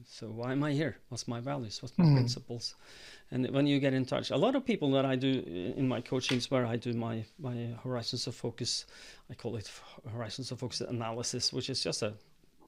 So 0.06 0.28
why 0.28 0.52
am 0.52 0.64
I 0.64 0.72
here? 0.72 0.98
What's 1.10 1.28
my 1.28 1.40
values? 1.40 1.82
What's 1.82 1.98
my 1.98 2.06
mm. 2.06 2.14
principles? 2.14 2.76
And 3.32 3.50
when 3.52 3.68
you 3.68 3.80
get 3.80 3.94
in 3.94 4.06
touch, 4.06 4.32
a 4.32 4.38
lot 4.38 4.56
of 4.56 4.66
people 4.66 4.92
that 4.92 5.06
I 5.06 5.16
do 5.16 5.44
in 5.78 5.88
my 5.88 6.02
coachings, 6.02 6.50
where 6.50 6.66
I 6.66 6.78
do 6.78 6.94
my 6.94 7.26
my 7.38 7.76
horizons 7.84 8.28
of 8.28 8.36
focus, 8.36 8.86
I 9.30 9.36
call 9.36 9.56
it 9.56 9.70
horizons 10.12 10.52
of 10.52 10.60
focus 10.60 10.82
analysis, 10.82 11.54
which 11.54 11.70
is 11.70 11.84
just 11.84 12.02
a 12.02 12.14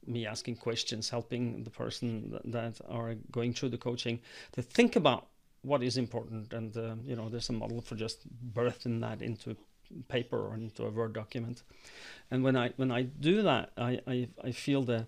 me 0.06 0.26
asking 0.26 0.56
questions, 0.56 1.10
helping 1.10 1.64
the 1.64 1.70
person 1.70 2.38
that 2.44 2.80
are 2.88 3.14
going 3.30 3.52
through 3.54 3.70
the 3.70 3.78
coaching 3.78 4.20
to 4.52 4.62
think 4.62 4.96
about 4.96 5.28
what 5.62 5.82
is 5.82 5.96
important. 5.96 6.52
And 6.52 6.76
uh, 6.76 6.94
you 7.04 7.16
know, 7.16 7.28
there's 7.28 7.48
a 7.48 7.52
model 7.52 7.80
for 7.80 7.96
just 7.96 8.26
birthing 8.54 9.00
that 9.00 9.22
into 9.22 9.56
paper 10.08 10.38
or 10.38 10.54
into 10.54 10.84
a 10.84 10.90
Word 10.90 11.12
document. 11.12 11.62
And 12.30 12.42
when 12.44 12.56
I 12.56 12.70
when 12.76 12.90
I 12.90 13.02
do 13.02 13.42
that, 13.42 13.70
I 13.76 14.00
I, 14.06 14.28
I 14.44 14.52
feel 14.52 14.82
the 14.82 15.06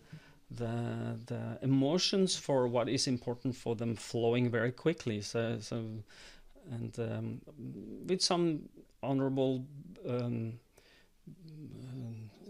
the 0.57 1.19
the 1.27 1.59
emotions 1.63 2.37
for 2.37 2.69
what 2.69 2.89
is 2.89 3.07
important 3.07 3.57
for 3.57 3.75
them 3.77 3.95
flowing 3.97 4.51
very 4.51 4.73
quickly. 4.73 5.21
So 5.21 5.59
so 5.61 5.85
and 6.71 6.99
um, 6.99 7.41
with 8.07 8.23
some 8.23 8.69
honorable 9.03 9.65
um, 10.09 10.59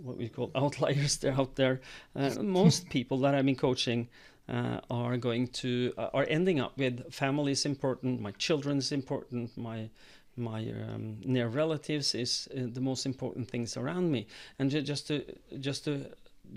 what 0.02 0.16
we 0.16 0.28
call 0.28 0.50
outliers 0.54 1.16
there 1.18 1.32
out 1.32 1.56
there. 1.56 1.80
Uh, 2.14 2.30
most 2.42 2.88
people 2.90 3.18
that 3.20 3.34
I've 3.34 3.46
been 3.46 3.56
coaching 3.56 4.08
uh, 4.48 4.80
are 4.90 5.16
going 5.16 5.48
to 5.48 5.92
uh, 5.96 6.10
are 6.12 6.26
ending 6.28 6.60
up 6.60 6.76
with 6.78 7.12
family 7.12 7.52
is 7.52 7.64
important, 7.64 8.20
my 8.20 8.32
children 8.32 8.78
is 8.78 8.92
important, 8.92 9.56
my 9.56 9.88
my 10.36 10.68
um, 10.88 11.18
near 11.24 11.46
relatives 11.46 12.14
is 12.14 12.48
uh, 12.52 12.62
the 12.72 12.80
most 12.80 13.06
important 13.06 13.48
things 13.48 13.76
around 13.76 14.10
me, 14.10 14.26
and 14.58 14.70
just 14.70 15.06
to 15.08 15.24
just 15.60 15.84
to 15.84 16.10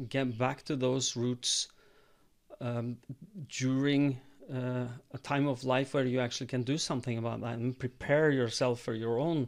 get 0.10 0.38
back 0.38 0.64
to 0.64 0.76
those 0.76 1.16
roots 1.16 1.68
um, 2.62 2.98
during 3.50 4.20
uh, 4.54 4.88
a 5.14 5.18
time 5.24 5.48
of 5.48 5.64
life 5.64 5.94
where 5.94 6.06
you 6.06 6.20
actually 6.20 6.48
can 6.48 6.64
do 6.64 6.78
something 6.78 7.18
about 7.18 7.42
that 7.42 7.58
and 7.58 7.78
prepare 7.78 8.32
yourself 8.32 8.80
for 8.80 8.94
your 8.94 9.20
own 9.20 9.48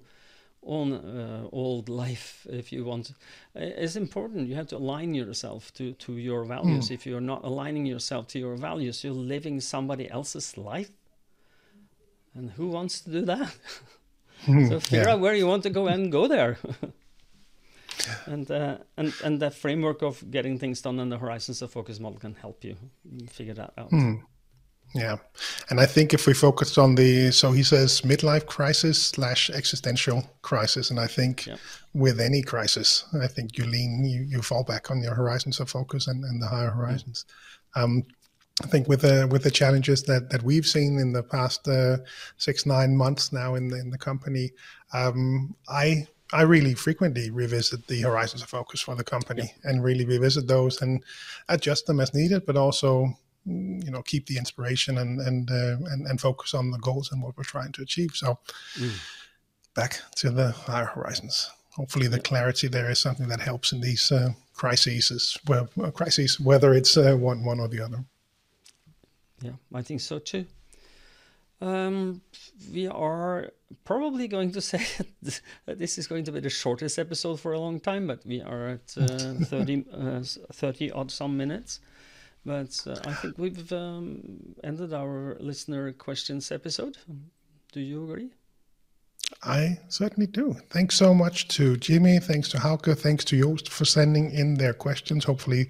own 0.63 0.91
uh, 0.91 1.47
old 1.53 1.87
life 1.87 2.45
if 2.49 2.73
you 2.73 2.83
want. 2.83 3.13
It's 3.55 3.95
important. 3.95 4.49
You 4.49 4.55
have 4.55 4.67
to 4.67 4.77
align 4.77 5.13
yourself 5.13 5.73
to 5.75 5.93
to 5.93 6.17
your 6.17 6.43
values. 6.43 6.89
Mm. 6.89 6.91
if 6.91 7.05
you're 7.05 7.21
not 7.21 7.45
aligning 7.45 7.85
yourself 7.85 8.27
to 8.27 8.39
your 8.39 8.57
values 8.57 9.03
you're 9.03 9.13
living 9.13 9.61
somebody 9.61 10.09
else's 10.09 10.57
life. 10.57 10.91
And 12.35 12.51
who 12.51 12.67
wants 12.67 13.01
to 13.01 13.09
do 13.09 13.21
that? 13.25 13.55
So 14.45 14.79
figure 14.79 15.03
yeah. 15.03 15.13
out 15.13 15.19
where 15.19 15.35
you 15.35 15.45
want 15.47 15.63
to 15.63 15.69
go 15.69 15.87
and 15.87 16.09
go 16.09 16.25
there 16.25 16.57
and 18.25 18.49
uh, 18.51 18.77
and 18.97 19.13
and 19.23 19.39
the 19.39 19.51
framework 19.51 20.01
of 20.01 20.29
getting 20.31 20.59
things 20.59 20.81
done 20.81 20.99
in 20.99 21.09
the 21.09 21.17
horizons 21.17 21.61
of 21.61 21.71
focus 21.71 21.99
model 21.99 22.19
can 22.19 22.35
help 22.35 22.63
you 22.63 22.75
figure 23.29 23.53
that 23.53 23.73
out. 23.77 23.91
Mm. 23.91 24.21
Yeah, 24.95 25.17
and 25.69 25.79
I 25.79 25.85
think 25.85 26.13
if 26.13 26.25
we 26.25 26.33
focus 26.33 26.77
on 26.77 26.95
the 26.95 27.31
so 27.31 27.51
he 27.51 27.63
says 27.63 28.01
midlife 28.01 28.47
crisis 28.47 29.01
slash 29.01 29.49
existential 29.51 30.23
crisis, 30.41 30.89
and 30.89 30.99
I 30.99 31.05
think 31.05 31.45
yeah. 31.45 31.57
with 31.93 32.19
any 32.19 32.41
crisis, 32.41 33.05
I 33.21 33.27
think 33.27 33.57
you 33.57 33.65
lean 33.65 34.03
you, 34.03 34.21
you 34.23 34.41
fall 34.41 34.63
back 34.63 34.89
on 34.89 35.03
your 35.03 35.13
horizons 35.13 35.59
of 35.59 35.69
focus 35.69 36.07
and, 36.07 36.23
and 36.23 36.41
the 36.41 36.47
higher 36.47 36.71
horizons. 36.71 37.25
Mm. 37.75 37.83
Um, 37.83 38.03
I 38.63 38.67
think 38.67 38.87
with 38.87 39.01
the 39.01 39.27
with 39.31 39.43
the 39.43 39.51
challenges 39.51 40.03
that 40.03 40.29
that 40.31 40.43
we've 40.43 40.65
seen 40.65 40.97
in 40.99 41.13
the 41.13 41.23
past 41.23 41.67
uh, 41.67 41.97
six 42.37 42.65
nine 42.65 42.95
months 42.95 43.31
now 43.31 43.55
in 43.55 43.67
the 43.69 43.79
in 43.79 43.89
the 43.91 43.97
company, 43.97 44.51
um, 44.93 45.55
I 45.69 46.07
I 46.31 46.43
really 46.43 46.75
frequently 46.75 47.29
revisit 47.31 47.87
the 47.87 48.01
horizons 48.01 48.43
of 48.43 48.49
focus 48.49 48.81
for 48.81 48.95
the 48.95 49.03
company 49.03 49.53
yeah. 49.63 49.71
and 49.71 49.83
really 49.83 50.05
revisit 50.05 50.47
those 50.47 50.81
and 50.81 51.03
adjust 51.47 51.87
them 51.87 51.99
as 51.99 52.13
needed, 52.13 52.45
but 52.45 52.55
also 52.55 53.13
you 53.45 53.89
know 53.89 54.03
keep 54.03 54.27
the 54.27 54.37
inspiration 54.37 54.97
and 54.99 55.19
and 55.21 55.49
uh, 55.49 55.77
and, 55.91 56.05
and 56.07 56.21
focus 56.21 56.53
on 56.53 56.71
the 56.71 56.77
goals 56.79 57.11
and 57.11 57.21
what 57.21 57.35
we're 57.37 57.43
trying 57.43 57.71
to 57.73 57.81
achieve. 57.81 58.11
So 58.13 58.37
mm. 58.75 58.91
back 59.73 60.01
to 60.17 60.29
the 60.29 60.51
higher 60.51 60.85
horizons. 60.85 61.49
Hopefully, 61.71 62.07
the 62.07 62.19
clarity 62.19 62.67
there 62.67 62.89
is 62.89 62.99
something 62.99 63.27
that 63.29 63.39
helps 63.39 63.71
in 63.71 63.81
these 63.81 64.11
uh, 64.11 64.29
crises. 64.53 65.37
Well, 65.47 65.67
crises, 65.93 66.39
whether 66.39 66.73
it's 66.73 66.97
uh, 66.97 67.15
one 67.15 67.43
one 67.43 67.59
or 67.59 67.67
the 67.67 67.81
other. 67.81 68.03
Yeah, 69.41 69.53
I 69.73 69.81
think 69.81 70.01
so 70.01 70.19
too. 70.19 70.45
Um, 71.61 72.21
we 72.73 72.87
are 72.87 73.51
probably 73.83 74.27
going 74.27 74.51
to 74.53 74.61
say 74.71 74.85
that 75.65 75.79
this 75.79 75.97
is 75.97 76.07
going 76.07 76.23
to 76.25 76.31
be 76.31 76.39
the 76.39 76.49
shortest 76.49 76.97
episode 76.97 77.39
for 77.39 77.53
a 77.53 77.59
long 77.59 77.79
time, 77.79 78.07
but 78.07 78.25
we 78.25 78.41
are 78.41 78.67
at 78.69 78.95
uh, 78.97 79.33
30, 79.45 79.85
uh, 79.93 80.23
30 80.53 80.91
odd 80.91 81.11
some 81.11 81.35
minutes. 81.37 81.79
But 82.45 82.81
uh, 82.87 82.95
I 83.05 83.13
think 83.13 83.37
we've 83.37 83.71
um, 83.73 84.55
ended 84.63 84.93
our 84.93 85.35
listener 85.39 85.91
questions 85.91 86.51
episode. 86.51 86.97
Do 87.73 87.81
you 87.81 88.03
agree? 88.03 88.31
I 89.43 89.79
certainly 89.87 90.27
do. 90.27 90.55
Thanks 90.69 90.95
so 90.95 91.13
much 91.13 91.47
to 91.49 91.77
Jimmy. 91.77 92.19
Thanks 92.19 92.49
to 92.49 92.57
Hauke. 92.57 92.97
Thanks 92.97 93.23
to 93.25 93.39
Joost 93.39 93.69
for 93.69 93.85
sending 93.85 94.31
in 94.31 94.55
their 94.55 94.73
questions. 94.73 95.23
Hopefully, 95.23 95.69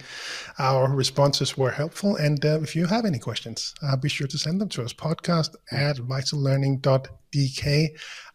our 0.58 0.90
responses 0.90 1.56
were 1.56 1.70
helpful. 1.70 2.16
And 2.16 2.44
uh, 2.44 2.62
if 2.62 2.76
you 2.76 2.88
have 2.88 3.06
any 3.06 3.20
questions, 3.20 3.76
uh, 3.84 3.96
be 3.96 4.10
sure 4.10 4.28
to 4.28 4.38
send 4.40 4.60
them 4.60 4.70
to 4.70 4.84
us. 4.84 4.94
Podcast 4.94 5.56
at 5.72 5.98
vitallearning.dk. 5.98 7.90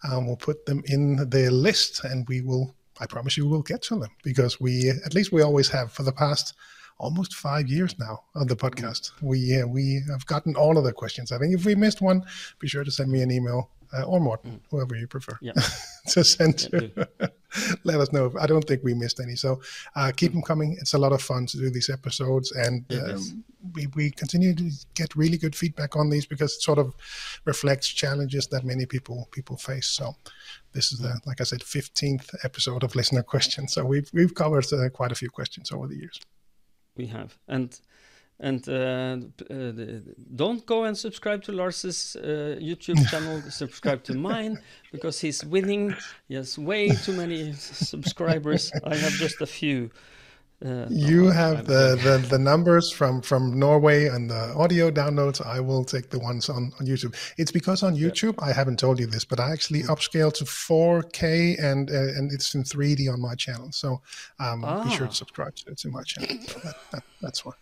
Um, 0.08 0.26
we'll 0.26 0.37
put 0.37 0.66
them 0.66 0.82
in 0.87 1.16
the 1.28 1.50
list 1.50 2.04
and 2.04 2.28
we 2.28 2.40
will, 2.40 2.76
I 3.00 3.06
promise 3.06 3.37
you, 3.37 3.48
we'll 3.48 3.62
get 3.62 3.82
to 3.82 3.98
them 3.98 4.10
because 4.22 4.60
we, 4.60 4.90
at 4.90 5.14
least 5.14 5.32
we 5.32 5.42
always 5.42 5.68
have 5.70 5.90
for 5.90 6.04
the 6.04 6.12
past 6.12 6.54
almost 6.98 7.34
five 7.34 7.66
years 7.66 7.98
now 7.98 8.20
of 8.37 8.46
the 8.46 8.54
podcast. 8.54 9.10
We 9.20 9.60
uh, 9.60 9.66
we 9.66 10.00
have 10.08 10.24
gotten 10.26 10.54
all 10.54 10.78
of 10.78 10.84
the 10.84 10.92
questions. 10.92 11.32
I 11.32 11.38
think 11.38 11.54
if 11.54 11.64
we 11.64 11.74
missed 11.74 12.00
one, 12.00 12.22
be 12.60 12.68
sure 12.68 12.84
to 12.84 12.90
send 12.90 13.10
me 13.10 13.20
an 13.22 13.32
email 13.32 13.70
uh, 13.96 14.02
or 14.02 14.20
Morten, 14.20 14.52
mm. 14.52 14.61
whoever 14.70 14.94
you 14.96 15.07
prefer, 15.07 15.38
yeah. 15.40 15.52
to 16.09 16.24
send 16.24 16.59
to. 16.59 17.09
let 17.85 18.00
us 18.00 18.12
know. 18.12 18.33
I 18.40 18.46
don't 18.46 18.64
think 18.64 18.83
we 18.83 18.94
missed 18.94 19.20
any. 19.20 19.37
So 19.37 19.61
uh, 19.94 20.12
keep 20.16 20.30
mm. 20.30 20.35
them 20.35 20.42
coming. 20.42 20.76
It's 20.80 20.94
a 20.94 20.98
lot 20.98 21.12
of 21.12 21.22
fun 21.22 21.46
to 21.46 21.57
do 21.57 21.70
these 21.70 21.90
episodes, 21.90 22.52
and 22.52 22.85
um, 22.92 23.44
we 23.74 23.87
we 23.94 24.11
continue 24.11 24.54
to 24.54 24.70
get 24.94 25.14
really 25.16 25.38
good 25.38 25.54
feedback 25.54 25.96
on 25.96 26.11
these 26.11 26.26
because 26.26 26.54
it 26.54 26.62
sort 26.62 26.78
of 26.78 26.94
reflects 27.44 27.88
challenges 27.88 28.46
that 28.48 28.64
many 28.64 28.87
people 28.87 29.28
people 29.30 29.57
face. 29.57 29.86
So 29.86 30.16
this 30.72 30.92
is 30.92 30.99
the 30.99 31.09
mm. 31.09 31.26
like 31.26 31.40
I 31.40 31.45
said, 31.45 31.62
fifteenth 31.62 32.34
episode 32.42 32.82
of 32.82 32.95
listener 32.95 33.22
questions. 33.22 33.72
So 33.72 33.84
we've 33.84 34.11
we've 34.12 34.34
covered 34.34 34.72
uh, 34.72 34.88
quite 34.90 35.12
a 35.12 35.16
few 35.16 35.30
questions 35.30 35.70
over 35.72 35.86
the 35.86 35.97
years. 35.97 36.20
We 36.97 37.07
have 37.07 37.36
and 37.49 37.78
and 38.41 38.68
uh, 38.68 39.18
uh, 39.51 39.72
don't 40.35 40.66
go 40.66 40.85
and 40.85 40.97
subscribe 40.97 41.43
to 41.45 41.53
Lars's 41.53 42.16
uh, 42.16 42.59
YouTube 42.61 43.07
channel. 43.11 43.41
subscribe 43.51 44.03
to 44.05 44.14
mine 44.14 44.59
because 44.93 45.20
he's 45.20 45.45
winning. 45.45 45.95
He 46.28 46.35
has 46.35 46.59
way 46.59 46.89
too 46.89 47.12
many 47.12 47.53
subscribers. 47.59 48.72
I 48.85 48.97
have 48.97 49.12
just 49.12 49.41
a 49.41 49.47
few. 49.47 49.91
Uh, 50.64 50.87
you 50.89 51.24
no, 51.24 51.30
have 51.30 51.66
the, 51.66 51.99
the, 52.03 52.26
the 52.30 52.39
numbers 52.39 52.91
from, 52.91 53.20
from 53.20 53.59
Norway 53.59 54.07
and 54.07 54.30
the 54.30 54.55
audio 54.57 54.91
downloads. 54.91 55.45
I 55.45 55.61
will 55.61 55.85
take 55.85 56.09
the 56.09 56.18
ones 56.18 56.49
on, 56.49 56.72
on 56.80 56.87
YouTube. 56.87 57.14
It's 57.37 57.51
because 57.51 57.82
on 57.82 57.95
YouTube, 57.95 58.37
yeah. 58.39 58.47
I 58.47 58.53
haven't 58.53 58.78
told 58.78 58.99
you 58.99 59.07
this, 59.07 59.26
but 59.26 59.41
I 59.41 59.53
actually 59.53 59.82
mm. 59.82 59.89
upscale 59.89 60.32
to 60.35 60.45
4K 60.45 61.62
and 61.62 61.91
uh, 61.91 61.95
and 62.16 62.32
it's 62.32 62.55
in 62.55 62.62
3D 62.62 63.12
on 63.12 63.20
my 63.20 63.35
channel. 63.35 63.72
So 63.72 64.01
um, 64.39 64.64
ah. 64.64 64.85
be 64.85 64.91
sure 64.91 65.07
to 65.07 65.11
ah. 65.11 65.12
subscribe 65.12 65.55
to 65.57 65.72
it 65.72 65.78
to 65.78 65.89
my 65.91 66.03
channel. 66.03 66.35
that, 66.64 66.76
that, 66.93 67.03
that's 67.20 67.45
why. 67.45 67.53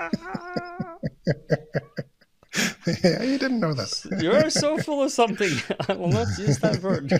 yeah, 3.04 3.22
you 3.22 3.38
didn't 3.38 3.60
know 3.60 3.74
that. 3.74 4.18
You're 4.20 4.50
so 4.50 4.78
full 4.78 5.02
of 5.02 5.12
something. 5.12 5.52
I 5.88 5.94
will 5.94 6.08
not 6.08 6.26
use 6.38 6.58
that 6.60 6.82
word. 6.82 7.10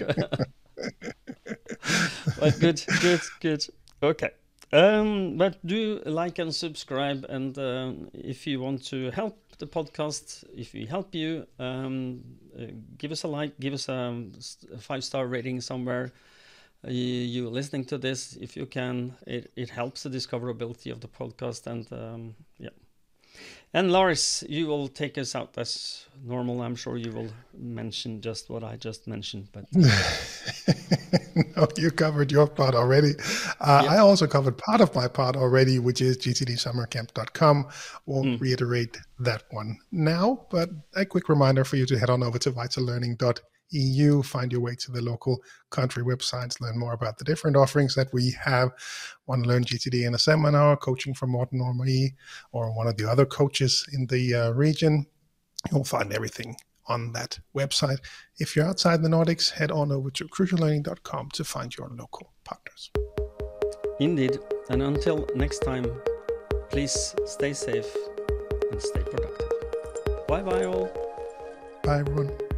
but 2.41 2.61
good, 2.61 2.83
good, 3.01 3.21
good. 3.41 3.67
Okay. 4.03 4.31
Um, 4.73 5.37
but 5.37 5.59
do 5.67 6.01
like 6.07 6.39
and 6.39 6.55
subscribe, 6.55 7.27
and 7.29 7.59
uh, 7.59 7.93
if 8.15 8.47
you 8.47 8.61
want 8.61 8.85
to 8.87 9.11
help 9.11 9.37
the 9.59 9.67
podcast, 9.67 10.45
if 10.57 10.73
we 10.73 10.87
help 10.87 11.13
you, 11.13 11.45
um, 11.59 12.23
uh, 12.57 12.67
give 12.97 13.11
us 13.11 13.25
a 13.25 13.29
like, 13.29 13.59
give 13.59 13.75
us 13.75 13.89
a, 13.89 14.15
a 14.73 14.79
five 14.79 15.03
star 15.03 15.27
rating 15.27 15.61
somewhere. 15.61 16.13
Uh, 16.87 16.91
you, 16.91 17.49
listening 17.49 17.85
to 17.85 17.99
this, 17.99 18.37
if 18.41 18.57
you 18.57 18.67
can, 18.67 19.15
it, 19.27 19.53
it 19.57 19.69
helps 19.69 20.03
the 20.05 20.11
discoverability 20.11 20.91
of 20.91 21.01
the 21.01 21.09
podcast, 21.09 21.67
and 21.67 21.93
um, 21.93 22.35
yeah. 22.59 22.71
And 23.73 23.93
Lars, 23.93 24.43
you 24.49 24.67
will 24.67 24.89
take 24.89 25.17
us 25.17 25.37
out 25.37 25.57
as 25.57 26.07
normal. 26.25 26.61
I'm 26.63 26.75
sure 26.75 26.97
you 26.97 27.13
will 27.13 27.29
mention 27.57 28.21
just 28.21 28.51
what 28.51 28.65
I 28.65 28.75
just 28.75 29.07
mentioned, 29.07 29.49
but 29.53 29.65
no, 31.57 31.69
you 31.77 31.93
covered 31.93 32.33
your 32.33 32.49
part 32.49 32.75
already. 32.75 33.13
Uh, 33.61 33.87
I 33.89 33.99
also 33.99 34.27
covered 34.27 34.59
part 34.59 34.81
of 34.81 34.93
my 34.97 35.07
part 35.07 35.37
already, 35.37 35.79
which 35.79 36.01
is 36.01 36.19
gtdsummercamp.com. 36.19 37.69
Won't 38.07 38.27
mm. 38.27 38.41
reiterate 38.41 38.99
that 39.21 39.45
one 39.51 39.79
now, 39.93 40.47
but 40.51 40.71
a 40.97 41.05
quick 41.05 41.29
reminder 41.29 41.65
for 41.65 41.77
you 41.77 41.87
to 41.87 41.99
head 41.99 42.11
on 42.11 42.25
over 42.25 42.39
to 42.41 42.51
vitallearning.com 42.51 43.45
EU. 43.71 44.23
Find 44.23 44.53
your 44.53 44.61
way 44.61 44.75
to 44.77 44.93
the 44.93 45.03
local 45.03 45.43
country 45.71 46.03
websites, 46.03 46.61
learn 46.61 46.79
more 46.79 46.93
about 46.93 47.19
the 47.19 47.25
different 47.25 47.57
offerings 47.57 47.95
that 47.95 48.13
we 48.13 48.33
have. 48.33 48.71
Want 49.27 49.45
to 49.45 49.49
learn 49.49 49.65
GTD 49.65 50.07
in 50.07 50.15
a 50.15 50.19
seminar, 50.19 50.77
coaching 50.77 51.15
from 51.15 51.31
Morten 51.31 51.61
or 51.61 51.75
me, 51.75 52.15
or 52.53 52.75
one 52.77 52.87
of 52.87 52.97
the 52.97 53.09
other 53.09 53.27
coaches 53.27 53.87
in 53.93 54.07
the 54.07 54.35
uh, 54.35 54.51
region. 54.51 55.07
You'll 55.71 55.85
find 55.85 56.13
everything 56.13 56.57
on 56.87 57.13
that 57.13 57.39
website. 57.57 57.99
If 58.39 58.57
you're 58.57 58.67
outside 58.67 59.03
the 59.03 59.09
Nordics, 59.09 59.51
head 59.51 59.71
on 59.71 59.93
over 59.93 60.11
to 60.11 60.27
cruciallearning.com 60.27 61.31
to 61.35 61.45
find 61.45 61.77
your 61.77 61.89
local 61.89 62.33
partners. 62.45 62.91
Indeed. 64.01 64.39
And 64.71 64.83
until 64.83 65.29
next 65.35 65.61
time, 65.61 65.87
please 66.71 67.15
stay 67.27 67.53
safe 67.53 67.95
and 68.71 68.81
stay 68.81 69.03
productive. 69.03 69.51
Bye 70.27 70.43
bye, 70.43 70.65
all. 70.65 70.91
Bye, 71.83 72.01
everyone. 72.01 72.50